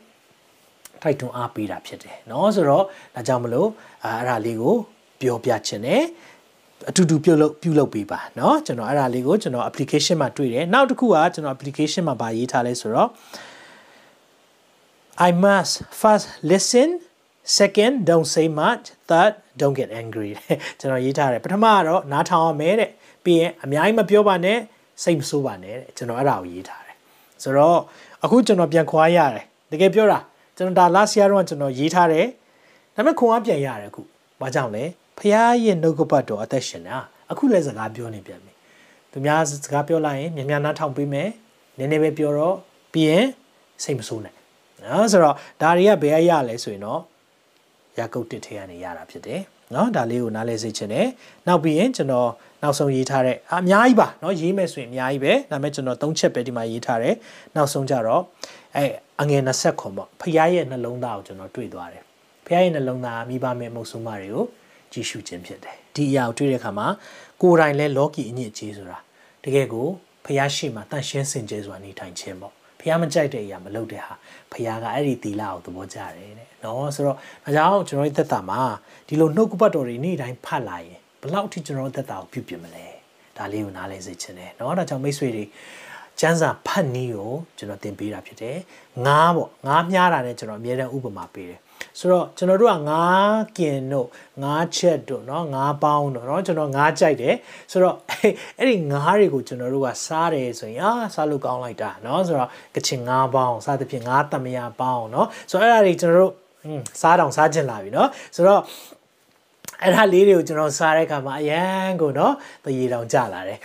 [1.02, 2.84] ထိုက်တွန်းအားပေးတာဖြစ်တယ်เนาะဆိုတော့
[3.16, 3.70] ဒါကြောင့်မလို့
[4.06, 4.76] အာအဲ့ဒါလေးကို
[5.22, 6.04] ပြောပြချင်တယ်
[6.90, 13.10] အတူတူပြုတ်လုပ်ပြုလုပ်ပေးပါเนาะကျွန်တော်အဲ့ဒါလေးကိုကျွန်တော် application မှာတွေ့တယ်နောက်တစ်ခုကကျွန်တော် application မှာဗာရေးထားလဲဆိုတော့
[15.28, 16.90] I must first listen
[17.60, 20.32] second don't say much third don't get angry
[20.80, 22.90] ကျွန်တော်ရေးထားတယ်ပထမကတော့နားထောင်ရမယ်တဲ့
[23.26, 24.60] ပြီးရင်အများကြီးမပြောပါနဲ့
[25.03, 26.97] စိတ်မဆိုးပါနဲ့တဲ့ကျွန်တော်အဲ့ဒါကိုရေးထားတယ်
[27.43, 27.79] ဆိုတော့
[28.25, 30.21] အခုကျွန်တော်ပြန်ခွာရတယ်တကယ်ပြောတာ
[30.57, 32.27] ကျွန်တော်ဒါ last year တော့ကျွန်တော်ရေးထားတယ်
[32.95, 34.03] ဒါပေမဲ့ခွန်အားပြန်ရတယ်အခု
[34.41, 34.85] ဘာကြောင့်လဲ
[35.19, 36.99] ဖះရဲ့နှုတ်ကပတ်တော်အသက်ရှင်တာ
[37.31, 38.53] အခုလည်းစကားပြောနေပြန်ပြီ
[39.13, 41.29] သူများစကားပြောလိုက်ရင်မြန်မြန်နားထောင်ပေးမယ်
[41.79, 42.57] နည်းနည်းပဲပြောတော့
[42.93, 43.27] ပြီးရင်
[43.85, 44.35] စိတ်မဆိုးနဲ့
[44.85, 47.01] နော်ဆိုတော့ဒါတွေကဘယ်အရလဲဆိုရင်တော့
[47.99, 49.41] ရာကုတ်တစ်ထဲကနေရတာဖြစ်တယ်
[49.75, 51.07] နော်ဒါလေးကိုနားလဲစေချင်တယ်
[51.47, 52.31] နောက်ပြီးရင်ကျွန်တော်
[52.63, 57.15] နောက်ဆုံးရေးထားတဲ့အများကြီးပါနော်ရေးမယ်ဆိုရင်အများကြီးပဲဒါပေမဲ့ကျွန်တော်သုံးချက်ပဲဒီမှာရေးထားတယ်
[57.57, 58.23] နောက်ဆုံးကြတော့
[58.77, 58.85] အဲ
[59.21, 62.03] အငယ်20ခွန်ပေါ့ဖခင်ရဲ့နှလုံးသားကိုကျွန်တော်တွေ့သွားတယ်
[62.47, 64.45] ဖခင်ရဲ့နှလုံးသားမိဘမဲ့မုတ်ဆုမတွေကို
[64.93, 66.87] ကြည့်ရှုခြင်းဖြစ်တယ်ဒီအရာကိုတွေ့တဲ့အခါမှာ
[67.43, 68.99] ကိုယ်တိုင်လဲလောကီအညစ်အကြေးဆိုတာ
[69.45, 69.87] တကယ်ကို
[70.25, 74.15] ဖခင်ရှိမှတန်ရှင်းစင်ကြဲစွာနေထိုင်ခြင်းပေါ့ဖះမကြိုက်တဲ့အရာမလုပ်တဲ့ဟာ
[74.53, 78.62] ဖះကအဲ့ဒီသီလကိုသဘောကျတယ်တဲ့ နော်ဆိုတော့ဒါကြောင့်ကျွန်တော်ရဲ့သက်တာမှာ
[79.08, 82.86] ဒီလိုနှုတ်ကပတ်တော်တွေနေ့တိုင်းဖတ်လာရင်ဘယ်လောက်ထိကျွန်တော်သက်တာကိုပြုပြင်မလဲ
[83.38, 85.44] ဒါလေးကိုနားလဲစေချင်တယ်နော်ဒါကြောင့်မိတ်ဆွေတွေ
[86.20, 88.58] ကျန်းစာဖတ်နည်းကိုကျွန်တော်သင်ပေးတာဖြစ်တယ်
[89.06, 91.60] ငားပေါ့ငားမြားတာနဲ့ကျွန်တော်အများတန်းဥပမာပေးတယ်
[92.00, 94.08] ဆိုတော့ကျွန်တော်တို့ကငားကင်တို့
[94.44, 97.36] ငားချက်တို့เนาะငားပေါင်းတို့เนาะကျွန်တော်ငားကြိုက်တယ်
[97.72, 97.96] ဆိုတော့
[98.58, 106.34] အဲ့ဒီငားတွေကိုကျွန်တော်တို့ကစားတယ်ဆိုရင်အာစားလို့ကောင်းလိုက်တာเนาะဆိုတော့ကချင်ငားပေါင်းစသဖြင့်ငားတမယာပေါင်းเนาะဆိုတော့အဲ့ဒါတွေကျွန်တော်တို့
[107.02, 108.62] စားတောင်စားကျင်လာပြီเนาะဆိုတော့
[109.82, 113.60] အဲ့ဒါလေးတွေကိုကျွန်တော်စားတဲ့အခါမှာအရန်ကိုเนาะတရေတောင်ကြလာတယ်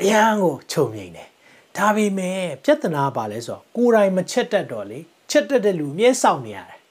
[0.00, 1.28] အရန်ကိုချုံမြိန်တယ်
[1.76, 4.98] ဒါပေမဲ့ပြဿနာပါလဲဆိုတော့ကိုယ်တိုင်မချက်တတ်တော့လေ
[5.30, 6.82] ချက်တတ်တဲ့လူအမြဲစောင့်နေရတယ်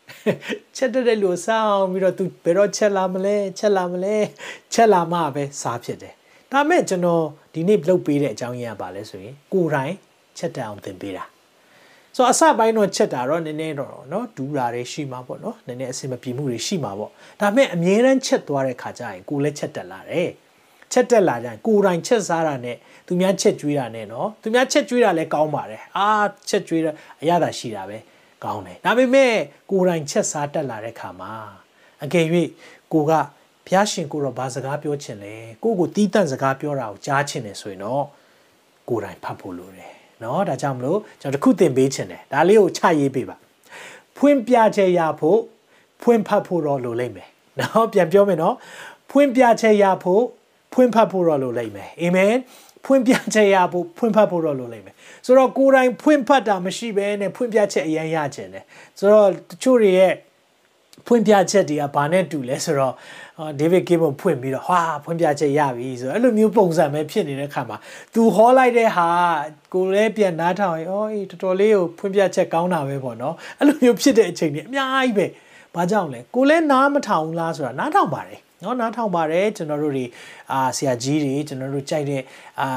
[0.77, 4.15] ချက်တတဲ့လူစောင်းပြီးတော့ तू ဘယ်တော့ချက်လာမလဲချက်လာမလဲ
[4.73, 6.13] ချက်လာမှပဲစားဖြစ်တယ်
[6.51, 9.93] ဒါမဲ့ကျွန်တော်ဒီနေ့လုပ်ပေးတဲ့အကြောင်းရင်းကဘာလဲဆိုရင်ကိုယ်တိုင်
[10.37, 11.23] ချက်တက်အောင်သင်ပေးတာ
[12.15, 17.11] ဆိုတော့အစပိုင်းတော့ချက်တာတော့နည်းနည်းတော့เนาะဒူးတာတွေရှိမှာပေါ့เนาะနည်းနည်းအဆင်မပြေမှုတွေရှိမှာပေါ့
[17.41, 20.29] ဒါမဲ့အမြဲတမ်းချက်သွားတဲ့ခါကျရင်ကိုယ်လည်းချက်တက်လာတယ်
[20.91, 26.07] ချက်တက်လာကြရင်ကိုယ်တိုင်ချက်စားတာနဲ့သူများချက်ကျွေးတာနဲ့เนาะသူများချက်ကျွေးတာလည်းကောင်းပါတယ်အာ
[26.49, 27.97] ချက်ကျွေးတာအရသာရှိတာပဲ
[28.43, 29.33] ကောင်းတယ်ဒါပေမဲ့
[29.71, 31.33] ကိုယ်တိုင်ချက်စားတက်လာတဲ့ခါမှာ
[32.03, 32.25] အကယ်၍
[32.93, 33.11] ကိုက
[33.67, 38.05] ဘုရားရှင်ကိုတော့ဘာစကားပြောချင်လဲကိုကိုတီးတန့်စကားပြောတာကိုကြားချင်တယ်ဆိုရင်တော့
[38.89, 43.35] ကိုယ်တိုင်ဖတ်ဖို့လိုတယ် เนาะဒါကြောင့်မလို့ကျွန်တော်တခုသင်ပေးချင်တယ်ဒါလေးကိုချရေးပေးပါ
[44.17, 45.39] ဖွင့်ပြချက်ရဖို့
[46.01, 48.55] ဖွင့်ဖတ်ဖို့တော့လိုလိမ့်မယ်เนาะပြန်ပြောမယ်เนาะ
[49.11, 50.23] ဖွင့်ပြချက်ရဖို့
[50.73, 52.33] ဖွင့်ဖတ်ဖို့တော့လိုလိမ့်မယ်အာမင်
[52.85, 58.63] ဖွင့်ပြချက်ရဖို့ဖွင့်ဖတ်ဖို့တော့လိုလိမ့်မယ်ဆိုတော့ကိုယ်တိုင်ဖွင့်ဖတ်တာမရှိဘဲနဲ့ဖွင့်ပြချက်အရင်ရချင်တယ်
[58.99, 60.13] ဆိုတော့တချို့တွေရဲ့
[61.06, 62.94] ဖွင့်ပြချက်တွေကဘာနဲ့တူလဲဆိုတော့
[63.58, 67.76] ဒေးဗစ်ကီဘွန်ဖွင့်ပြီးတော့ဟာဖွင့်ပြချက်ရပြီဆိုတော့အဲ့လိုမျိုးပုံစံပဲဖြစ်နေတဲ့ခါမှာ
[68.14, 69.08] သူဟောလိုက်တဲ့ဟာ
[69.72, 75.26] ကိုလည်းပြန်နားထောင်ရင်အော်အေးတော်တော်လေးကိုဖွင့်ပြချက်ကောင်းတာပဲပေါ့နော်အဲ့လိုမျိုးဖြစ်တဲ့အချိန်တွေအများကြီးပဲ
[75.74, 80.04] ဘာကြောင့်လဲကိုလည်းနားမထောင်လားဆိုတာနားထောင်ပါတယ်နော်နားထောင်ပါတယ်ကျွန်တော်တို့တွေ
[80.52, 82.22] အာဆရာကြီးတွေကျွန်တော်တို့ကြိုက်တဲ့
[82.60, 82.68] အာ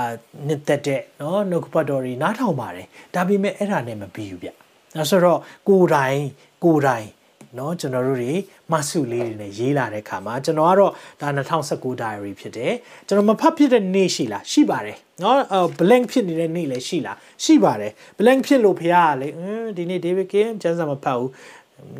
[0.47, 4.49] နှစ်သက်တဲ့နော်နှုတ်ကပတ်တော်တွေနားထောင်ပါတယ်ဒါပေမဲ့အဲ့ဒါနဲ့မပြီးဘူးဗျ
[4.95, 6.19] အဲဆိုတော့ကိုယ်တိုင်
[6.63, 7.07] ကိုယ်တိုင်
[7.56, 8.32] เนาะကျွန်တော်တို့တွေ
[8.72, 12.72] မဆုလေးတွေနဲ့ရေးလာတဲ့ခါမှာကျွန်တော်ကတော့ဒါ2019 diary ဖြစ်တယ်
[13.06, 15.34] ကျွန်တော်မဖတ်ဖြစ်တဲ့နေ့ရှိလားရှိပါတယ်เนาะ
[15.78, 19.28] blank ဖြစ်နေတဲ့နေ့လည်းရှိလားရှိပါတယ် blank ဖြစ်လို့ဖះကလေ
[19.76, 21.30] ဒီနေ့ David Kim ကျန်းစာမဖတ်ဘူး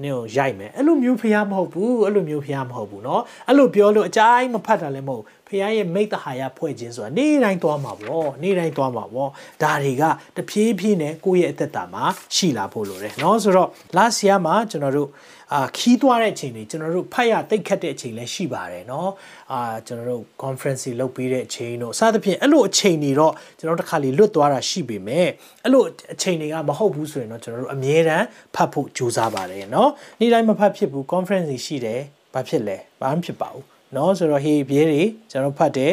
[0.02, 9.30] နင်းကိုရိုက်မယ်အဲ့လိုမျိုးဖះမဟုတ်ဘူးအဲ့လိုမျိုးဖះမဟုတ်ဘူးเนาะအဲ့လိုပြောလို့အကြိုင်းမဖတ်တာလည်းမဟုတ်ဖះရဲ့မိတ္တဟာယဖွဲ့ခြင်းဆိုတာနေ့တိုင်းသွားမှာပေါ့နေ့တိုင်းသွားမှာပေါ့
[9.62, 10.02] ဒါတွေက
[10.37, 15.08] တဖြည်းဖြည်းနဲ့ကိုယ့်ရဲ့အသက်တာမှာရှိလာဖို့လိုတယ်เนาะဆိုတော့ last year မှာကျွန်တော်တို့
[15.54, 19.08] အာခီးသွားတဲ့အချိန်တွေကျွန်တော်တို့ဖတ်ရတိတ်ခတ်တဲ့အချိန်လည်းရှိပါတယ်เนาะ
[19.52, 25.26] အာကျွန်တော်တို့ conference လုပ်ပြီးတဲ့အချိန်တို့စသဖြင့်အဲ့လိုအချိန်တွေတော့ကျွန်တော်တို့တစ်ခါလေလွတ်သွားတာရှိပေမဲ့
[25.64, 25.82] အဲ့လို
[26.12, 29.88] အချိန်တွေကမဟုတ်ဘူးဆိုရင်တော့ကျွန်တော်တို့အမြဲတမ်းဖတ်ဖို့ကြိုးစားပါတယ်เนาะ
[30.20, 32.00] နေ့တိုင်းမဖတ်ဖြစ်ဘူး conference ရှိတယ်
[32.34, 35.92] ဘာဖြစ်လဲဘာမှဖြစ်ပါဘူးเนาะဆိုတော့ဟေးပြဲတွေကျွန်တော်ဖတ်တယ်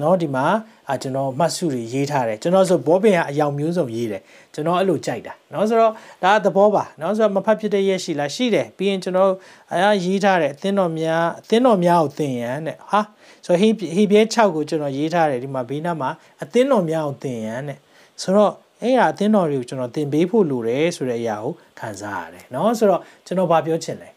[0.00, 0.46] เนาะဒီမှာ
[0.88, 4.22] အာကျွန်တော်မှတ်စုတွေရေးထားတယ်ကျွန်တော်ဆိုဘောပင်ကအယောင်မျိုးစုံရေးတယ်
[4.54, 9.30] ကျွန်တော်အဲ့လိုကြိုက်တာเนาะဆိုတော့ဒါသဘောပါเนาะဆိုတော့မဖတ်ဖြစ်တဲ့ရက်ရှိလားရှိတယ်ပြီးရင်ကျွန်တော်
[9.72, 13.00] အားရေးထားတယ်အသင်းတော်များအသင်းတော်များကိုသင်ရန်တဲ့ဟာ
[13.46, 16.10] ဆိုတော့ဟီဟီပြဲ6ကိုကျွန်တော်ရေးထားတယ်ဒီမှာဘေးနားမှာ
[16.42, 17.78] အသင်းတော်များကိုသင်ရန်တဲ့
[18.22, 24.12] ဆိုတော့အဲ့ဒါအသင်းတော်တွေကိုကျွန်တော်သင်ပေးဖို့လိုတယ်ဆိုတဲ့အရာကိုခံစားရတယ်เนาะဆိုတော့ကျွန်တော်ဗာပြောချင်တယ်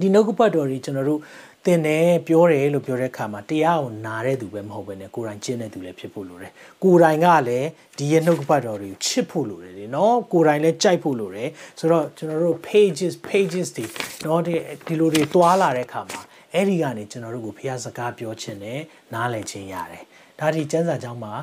[0.00, 1.20] ဒီနှုတ်ကပတ်တော်တွေကျွန်တော်တို့
[1.65, 6.51] သင်တယ်ပြောတယ်လို့ပြောတဲ့အခါမှာတရားကိုနားတဲ့သူပဲမဟုတ်ဘဲနဲ့ကိုယ်တိုင်ကျင့်တဲ့သူလည်းဖြစ်ဖို့လိုတယ်။
[6.83, 11.49] ကိုယ်တိုင်ကလည်းဒီရဲ့နှုတ်ကပတ်တော်တွေကိုချစ်ဖို့လိုတယ်နော်။ကိုယ်တိုင်လည်းကြိုက်ဖို့လိုတယ်။
[11.79, 13.85] ဆိုတော့ကျွန်တော်တို့ pages pages တွေ
[14.25, 14.53] နော်ဒီ
[14.87, 16.21] ဒီလိုတွေတွာလာတဲ့အခါမှာ
[16.53, 18.79] အဲ့ဒီကနေကျွန်တော်တို့ကိုဖျားစကားပြောခြင်းနဲ့
[19.13, 20.03] နားလည်ခြင်းရတယ်။
[20.39, 21.33] ဒါဒီကျမ်းစာကြောင်းမှာ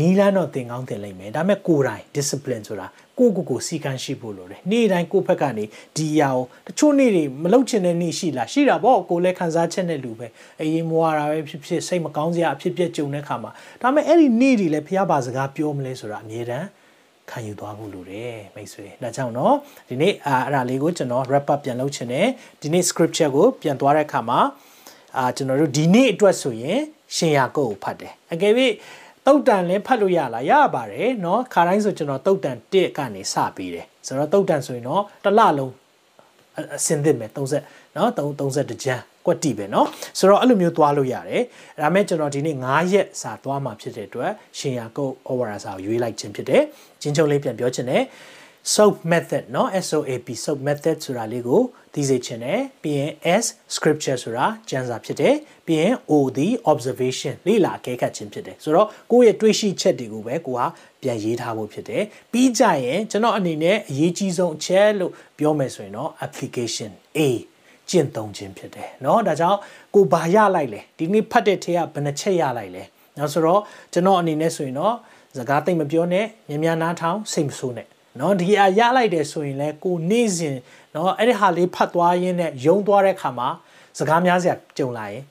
[0.00, 2.86] နီးလန်းတော့သင်ကောင်းသင်လိုက်မယ်ဒါပေမဲ့ကိုယ်တိုင် discipline ဆိုတာ
[3.19, 5.65] ကိုကိုကိုစီကံရှိဖို့လိုတယ်နေ့တိုင်းကိုယ့်ဘက်ကနေ
[5.97, 10.27] ဒီအရာကိုတချို့နေ့တွေမလုပ်ချင်တဲ့နေ့ရှိလားရှိတာပေါ့ကိုလည်းခံစားချက်နဲ့လူပဲ
[10.61, 16.67] အေးမွာတာပဲဖြစ်ဖြစ်စိတ်မကောင်းစရာအဖြစ်ပြက်ကြုံတဲ့ခါမှာဒါပေမဲ့အဲ့ဒီနေ့တွေလည်းဖះပါစကားပြောမလဲဆိုတာအမြဲတမ်း
[17.31, 19.53] ခံယူသွားဖို့လိုတယ်မိတ်ဆွေဒါကြောင့်เนาะ
[19.89, 22.27] ဒီနေ့အာအဲ့ဒါလေးကိုကျွန်တော် wrap up ပြန်လုပ်ချင်တယ်
[22.61, 24.39] ဒီနေ့ scripture ကိုပြန်သွားတဲ့အခါမှာ
[25.17, 26.79] အာကျွန်တော်တို့ဒီနေ့အတွက်ဆိုရင်
[27.15, 28.53] ရှင်ယာကုတ်ကိုဖတ်တယ်အကယ်၍
[29.25, 35.73] တုတ်တန်လည်းဖတ်လို့ရလားရပါတယ်เนาะခါတိုင်းဆိုကျွန်တော်တုတ်တန်1ကနေစပြီးတယ်ဆိုတော့တုတ်တန်ဆိုရင်တော့တစ်လလုံး
[36.75, 38.07] အစင်သစ်မယ်30เนาะ
[38.39, 39.85] 30တကြမ်းကွက်တီပဲเนาะ
[40.17, 41.43] ဆိုတော့အဲ့လိုမျိုးသွားလို့ရတယ်
[41.81, 46.63] ဒါမဲ့ကျွန်တော်ဒီနေ့9ရက်စာသွားမှာဖြစ်တဲ့အတွက်ရှင်ယာကုတ် over စာကိုရွေးလိုက်ခြင်းဖြစ်တယ်
[47.01, 48.03] ကျင်းချုံလေးပြန်ပြောချင်တယ်
[48.73, 51.61] soap method เนาะ SOAP soap method ဆိုတာလေးကို
[51.93, 53.11] သိစေချင်တယ်ပြီးရင်
[53.43, 55.35] S scripture ဆိုတာကျမ်းစာဖြစ်တယ်
[55.67, 60.61] ပြီးရင် O the observation လေ့လာအကဲခတ်ခြင်းဖြစ်တယ်ဆိုတော့ကိုယ့်ရဲ့တွေးရှိချက်တွေကိုပဲကိုက
[61.01, 67.19] ပြန်ရေးထားဖို့ဖြစ်တယ်ပြီးကြရင်ကျွန်တော်အနေနဲ့အရေးကြီးဆုံးအချက်လို့ပြောမယ်ဆိုရင်တော့ application A
[67.89, 69.59] ကျင့်သုံးခြင်းဖြစ်တယ်เนาะဒါကြောင့်
[69.95, 72.83] ကိုဘာရလိုက်လဲဒီနေ့ဖတ်တဲ့ထဲကဘယ်နှချက်ရလိုက်လဲ
[73.17, 73.61] နောက်ဆိုတော့
[73.93, 74.95] ကျွန်တော်အနေနဲ့ဆိုရင်တော့
[75.37, 77.87] စကားသိမ့်မပြောနဲ့မြ мян နားထောင်စိတ်မဆိုးနဲ့
[78.20, 80.56] နော်ဒီအရလိုက်တယ်ဆိုရင်လဲကိုနေ့စဉ်
[80.94, 83.48] နော်အဲ့ဒီဟာလေးဖတ်သွားရင်းနဲ့ယုံသွားတဲ့ခါမှာ
[83.98, 85.22] စကားများစရာကြုံလာရင်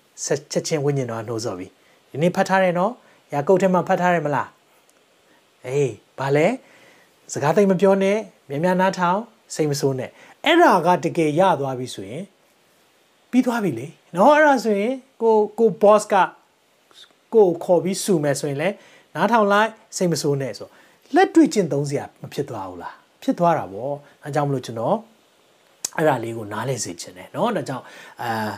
[0.51, 1.67] ချက်ချင်းဝိညာဉ်တော်ကနှိုးဆော်ပြီ
[2.09, 2.91] ဒီနေ့ဖတ်ထားတယ်နော်
[3.33, 4.49] ရာကုတ်ထဲမှာဖတ်ထားတယ်မလား
[5.65, 6.47] အေးဘာလဲ
[7.33, 8.17] စကားသိမပြောနဲ့
[8.49, 9.19] မြန်မြန်နားထောင်
[9.55, 10.09] စိတ်မဆိုးနဲ့
[10.45, 12.23] အဲ့ဒါကတကယ်ရသွားပြီဆိုရင်
[13.31, 16.15] ပြီးသွားပြီလေနော်အဲ့ဒါဆိုရင်ကိုကို boss က
[17.33, 18.69] ကိုခေါ်ပြီးစုမယ်ဆိုရင်လဲ
[19.15, 20.71] နားထောင်လိုက်စိတ်မဆိုးနဲ့ဆိုတော့
[21.14, 24.96] လက်တွေ့ကျင့်သုံးစရာမဖြစ်သွားဘူးလားဖြစ်သွားတာပေါ့အဲကြောင့်မလို့ကျွန်တော်
[25.96, 27.84] အဲ့ဒါလေးကိုနားလည်စေချင်တယ်เนาะဒါကြောင့်
[28.22, 28.50] အာ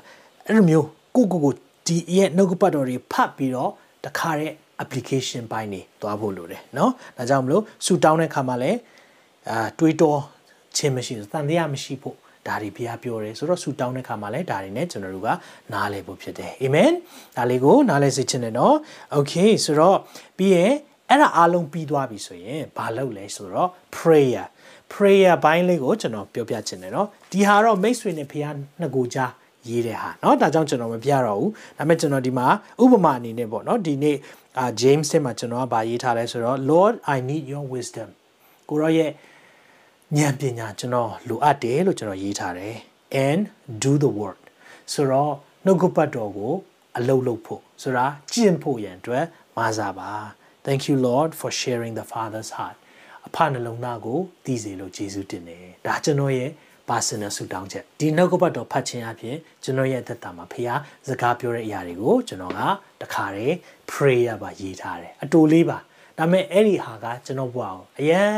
[0.47, 1.53] အဲ့လိုမျိုးကိုကိုကို
[1.87, 3.71] ဒီရဲ့နှုတ်ကပတ်တော်တွေဖတ်ပြီးတော့
[4.05, 4.53] တခါတဲ့
[4.83, 8.79] application ပိုင်းနေသွားဖို့လိုတယ်เนาะဒါကြောင့်မလို့ဆူတောင်းတဲ့ခါမှာလည်း
[9.51, 10.15] အာတွေးတော
[10.77, 12.17] ခြင်းမရှိဘူးတန်တရားမရှိဖို့
[12.47, 15.29] ဒါတွေဘုရားပြောတယ်ဆိုတော့ဆူတောင်းတဲ့ခါမှာလည်းဒါတွေနဲ့ကျွန်တော်တို့က
[15.73, 16.93] နားလည်ဖို့ဖြစ်တယ်အာမင်
[17.37, 18.75] ဒါလေးကိုနားလည်စေချင်တယ်เนาะ
[19.13, 19.99] โอเคဆိုတော့
[20.39, 20.73] ပြီးရင်
[21.13, 24.45] အဲ့ဒါအားလုံးပြီးသွားပြီဆိုရင်ဘာလုပ်လဲဆိုတော့ prayer
[24.93, 29.33] prayer ဘိုင်းလေးကိုကျွန်တော်ပြောပြချင်တယ်เนาะဒီဟာတော့မိတ်ဆွေနဲ့ဘုရားနှစ်ကိုကြား
[29.69, 32.47] ရေးတဲ့ဟာเนาะဒါကြောင့်ကျွန်တော်မပြတော့ဘူးဒါပေမဲ့ကျွန်တော်ဒီမှာ
[32.83, 34.17] ဥပမာအနေနဲ့ပေါ့เนาะဒီနေ့
[34.59, 38.09] အာ James ထဲမှာကျွန်တော်ကဗာရေးထားလဲဆိုတော့ Lord I need your wisdom
[38.69, 39.11] ကိုရောရဲ့
[40.17, 42.75] ဉာဏ်ပညာကျွန်တော်လိုအပ်တယ်လို့ကျွန်တော်ရေးထားတယ်
[43.27, 43.41] and
[43.83, 44.41] do the work
[44.93, 45.33] ဆိုတော့
[45.65, 46.53] နှုတ်ကပတ်တော်ကို
[46.97, 49.25] အလုပ်လုပ်ဖို့ဆိုတာကျင့်ဖို့ရန်အတွက်
[49.57, 50.11] မာစားပါ
[50.66, 52.78] Thank you Lord for sharing the father's heart
[53.28, 56.50] အဖနှလုံးသားကိုသိစေလို့ယေရှုတင်တယ်ဒါကျွန်တော်ရဲ့
[56.90, 62.62] personal ဆုတောင်းချက်ဒီနှုတ်ကပတ်တော်ဖတ်ခြင်းအပြင်ကျွန်တော်ရဲ့သက်တာမှာဖခင်စကားပြောတဲ့အရာတွေကိုကျွန်တော်က
[63.02, 63.56] တခါတည်း
[63.92, 65.78] prayer ပါရေးထားတယ်အတူလေးပါ
[66.18, 68.34] ဒါပေမဲ့အဲ့ဒီဟာကကျွန်တော်ဘဝကိုအရန်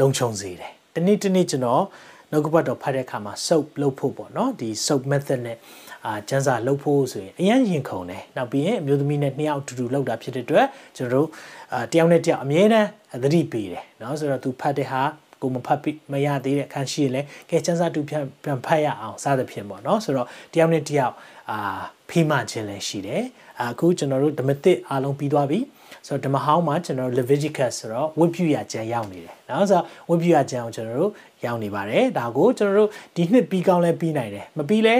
[0.00, 1.84] လုံခြုံစေတယ်တနေ့တနေ့ကျွန်တော်
[2.30, 5.58] နှုတ်ကပတ်တော်ဖတ်တဲ့အခါမှာ soap လုပ်ဖို့ပေါ့နော်ဒီ soap method နဲ့
[6.05, 11.27] အာကျန်းစာလုပ်ဖို့ဆိုရင်အရင်ရင်ခုန်တယ်နောက်ပြီးရင်အမျိုးသမီးနဲ့နှစ်ယောက်အတူတူလုပ်တာဖြစ်တဲ့အတွက်ကျွန်တော်တို့
[11.73, 12.89] အာတယောက်နဲ့တယောက်အမြဲတမ်း
[13.23, 15.01] သတိပေးတယ်เนาะဆိုတော့သူဖတ်တဲ့ဟာ
[15.41, 21.13] ကိုမဖတ်ပြီးမရသေးတဲ့အခန်းရှိရင်လည်းကဲစံစာတူပြန်ပြန်ဖတ်ရအောင်စသဖြင့်ပေါ့နော်ဆိုတော့တယောက်နဲ့တယောက်
[21.51, 21.79] အာ
[22.09, 23.23] ဖိမခြင်းလည်းရှိတယ်
[23.61, 25.59] အခုကျွန်တော်တို့ဓမ္မသစ်အားလုံးပြီးသွားပြီ
[26.07, 31.11] ဆိုတော့ဓမ္မဟောင်းမှာကျွန်တော်တို့ Leviticus ဆိုတော့ဝတ်ပြုရကျမ်းရောက်နေတယ်နော်ဆိုတော့ဝတ်ပြုရကျမ်းကိုကျွန်တော်တို့
[31.45, 34.95] ရောက်နေပါတယ်ဒါကိုကျွန်တော်တို့ဒီနှစ်ပြီးကောင်းလဲပြီးနိုင်တယ်မပြီးလဲ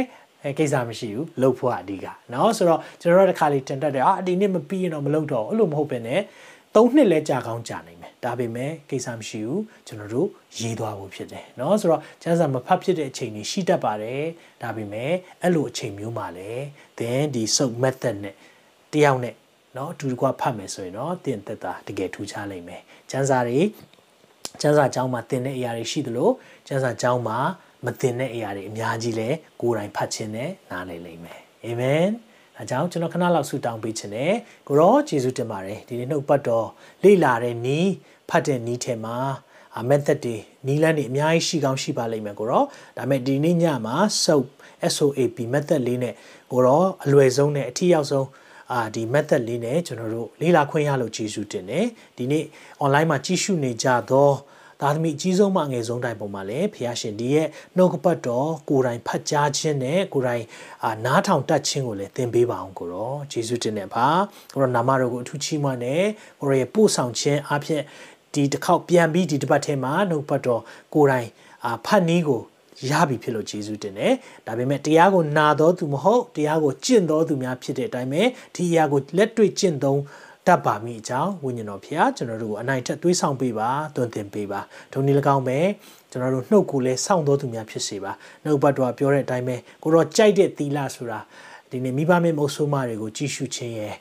[0.46, 6.10] အဲကိစ္စမရှိဘူးလှုပ်ဖို့အဓိကเนาะဆိုတော့ကျွန်တော်တို့တစ်ခါလေးတင်တက်တယ်အာဒီနေ့မပြီးရင်တော့မလုပ်တော့အဲ့လိုမဟုတ်ပဲね
[6.76, 10.28] ၃နှစ်လဲကြာကောင်းကြာနိုင်မယ်ဒါပေမဲ့ကိစ္စမရှိဘူးကျွန်တော်တို့
[10.60, 14.24] ရေးသွားဖို့ဖြစ်တယ်เนาะဆိုတော့ကျန်းစာမဖတ်ဖြစ်တဲ့အချိန်ကြီးရှိတတ်ပါတယ်
[14.62, 16.52] ဒါပေမဲ့အဲ့လိုအချိန်မျိုးမှာလဲ
[17.00, 18.36] သင်ဒီ soap method နဲ့
[18.94, 19.36] တယောက်နဲ့
[19.76, 23.60] เนาะအတူတကွဖတ်မယ်ဆိုရင်တော့သင်သက်တာတကယ်ထူးခြားလိမ့်မယ်ကျန်းစာတွေ
[24.62, 26.30] ကျန်းစာကျောင်းမှာသင်တဲ့အရာတွေရှိသလို
[26.68, 27.40] ကျန်းစာကျောင်းမှာ
[27.85, 29.29] မသင်တဲ့အရာတွေအများကြီးလဲ
[29.61, 32.07] ကိုယ်တိုင်ဖတ်ခြင်းနဲ့နားလည်လိမ့်မယ်အာမင်
[32.59, 34.33] အဲကြောင့်ကျွန်တော်ခဏလောက်ဆုတောင်းပေးခြင်းနဲ့
[34.69, 36.69] ကိုရောယေရှုတင်ပါတယ်ဒီနေ့နှုတ်ပတ်တော်
[37.05, 37.89] လေ့လာတဲ့နီး
[38.31, 39.17] ဖတ်တဲ့နီးထဲမှာ
[39.79, 42.65] အ method တွေနီးလန်းတွေအများကြီးရှိကောင်းရှိပါလိမ့်မယ်ကိုရော
[42.97, 44.47] ဒါပေမဲ့ဒီနေ့ညမှာ soap
[44.97, 46.15] SOAP method လေးနဲ့
[46.53, 48.29] ကိုရောအလွယ်ဆုံးနဲ့အထီးရောက်ဆုံး
[48.73, 52.45] အာဒီ method လေးနဲ့ကျွန်တော်တို့လေ့လာခွင့်ရလို့ကျေးဇူးတင်တယ်ဒီနေ့
[52.83, 54.35] online မှာကြည့်ရှုနေကြတော့
[54.81, 60.45] သားသမီးအကြီးဆုံးမှအငယ်ဆုံးတိုင်းပုံမှာလည်းဖះရှင်ဒီရဲ့နှုတ်ကပတ်တော်ကိုယ်တိုင်ဖတ်ကြားခြင်းနဲ့ကိုယ်တိုင်
[60.85, 64.07] အာနားထောင်တတ်ခြင်းကိုလည်းသင်ပေးပါအောင်ကိုရောယေရှုတင်တဲ့ပါ
[64.53, 66.05] ကိုရောနာမတော်ကိုအထူးချီးမွမ်းတယ်
[66.41, 67.83] ကိုရောရဲ့ပို့ဆောင်ခြင်းအဖြစ်
[68.35, 70.63] ဒီတစ်ခေါက်ပြန်ပြီးဒီတစ်ပတ်ထဲမှာနှုတ်ပတ်တော်
[70.95, 71.29] ကိုယ်တိုင်
[71.65, 72.43] အာဖတ်နည်းကို
[72.91, 74.15] ရပြီဖြစ်လို့ယေရှုတင်တယ်
[74.47, 78.23] ဒါပေမဲ့တရားကိုနာတော်သူမဟုတ်တရားကိုကျင့်တော်သူများဖြစ်တဲ့အတိုင်းပဲ
[78.55, 80.01] ဒီအရာကိုလက်တွေ့ကျင့်သုံး
[80.47, 84.61] တတ်ပါမိအကြောင်းဝိညာဉ်တော်ဖျားကျွန်တော်တို့ကိုအနိုင်ထက်သွေးဆောင်ပေးပါတွင်တင်ပေးပါ
[84.93, 85.59] ဒုနည်း၎င်းပဲ
[86.11, 88.13] ကျွန်တော်တို့နှုတ်ကိုလည်းစောင့်တော်သူများဖြစ်စေပါ
[88.45, 91.21] နှုတ်ဘတ်တော်ပြောတဲ့အတိုင်းပဲကိုတော့ကြိုက်တဲ့သီလဆိုတာ
[91.71, 93.95] ဒီနေ့မိဘမေမုတ်ဆိုးမတွေကိုကြည့်ရှုခြင်းရဲ့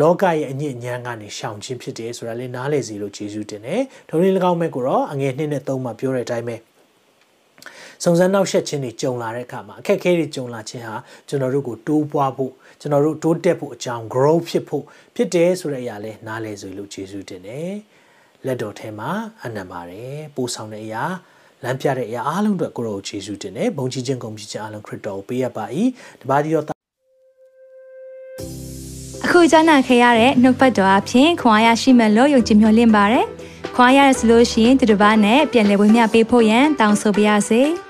[0.00, 6.56] လောကရဲ့အညစ်အညမ်းကနေရှောင်ခြင်းဖြစ်တယ်ဆိုတာလေးနားလည်စီလို့ယေရှုတင်တယ်ဒုနည်း၎င်းပဲကိုတော့အငယ်နှစ်နဲ့သုံးမှာပြောတဲ့အတိုင်းပဲ
[8.04, 10.96] စုံစမ်းနောက်ဆက်ခြင်းတွေကြုံလာတဲ့အခါမှာအခက်အခဲတွေကြုံလာခြင်းဟာ
[11.28, 14.84] ကျွန်တော်တို့ကိုတိုးပွားဖို့ကျွန်တော်တို့တိုးတက်ဖို့အကြောင်း grow ဖြစ်ဖို့
[15.14, 17.72] ဖြစ်တယ်ဆိုတဲ့အရာလဲနားလဲဆိုလို့ယေရှုတင်တယ်
[18.46, 19.10] လက်တော်ထဲမှာ
[19.44, 21.04] အနံပါတယ်ပို့ဆောင်တဲ့အရာ
[21.64, 25.64] လမ်းပြတဲ့အရာအားလုံးအတွက်ကိုရောယေရှုတင်တယ်ဘုန်းကြီးခြင်းကုန်ပြခြင်းအားလုံးခရစ်တော်ကိုပေးရပါ၏
[26.20, 26.64] တပါးဒီတော့
[29.24, 33.26] အခုကြားနာခဲ့ရတဲ့နှုတ်ပတ်တော်အဖြစ်ခွန်အားရရှိမဲ့လို့ယုံကြည်မျှော်လင့်ပါတယ်
[33.74, 37.62] ခွန်အားရဆိုလို့ရှိရင်ဒီတစ်ပတ်နဲ့ပြန်လည်ဝင်မြပေးဖို့ရန်တောင်းဆိုပါရစေ။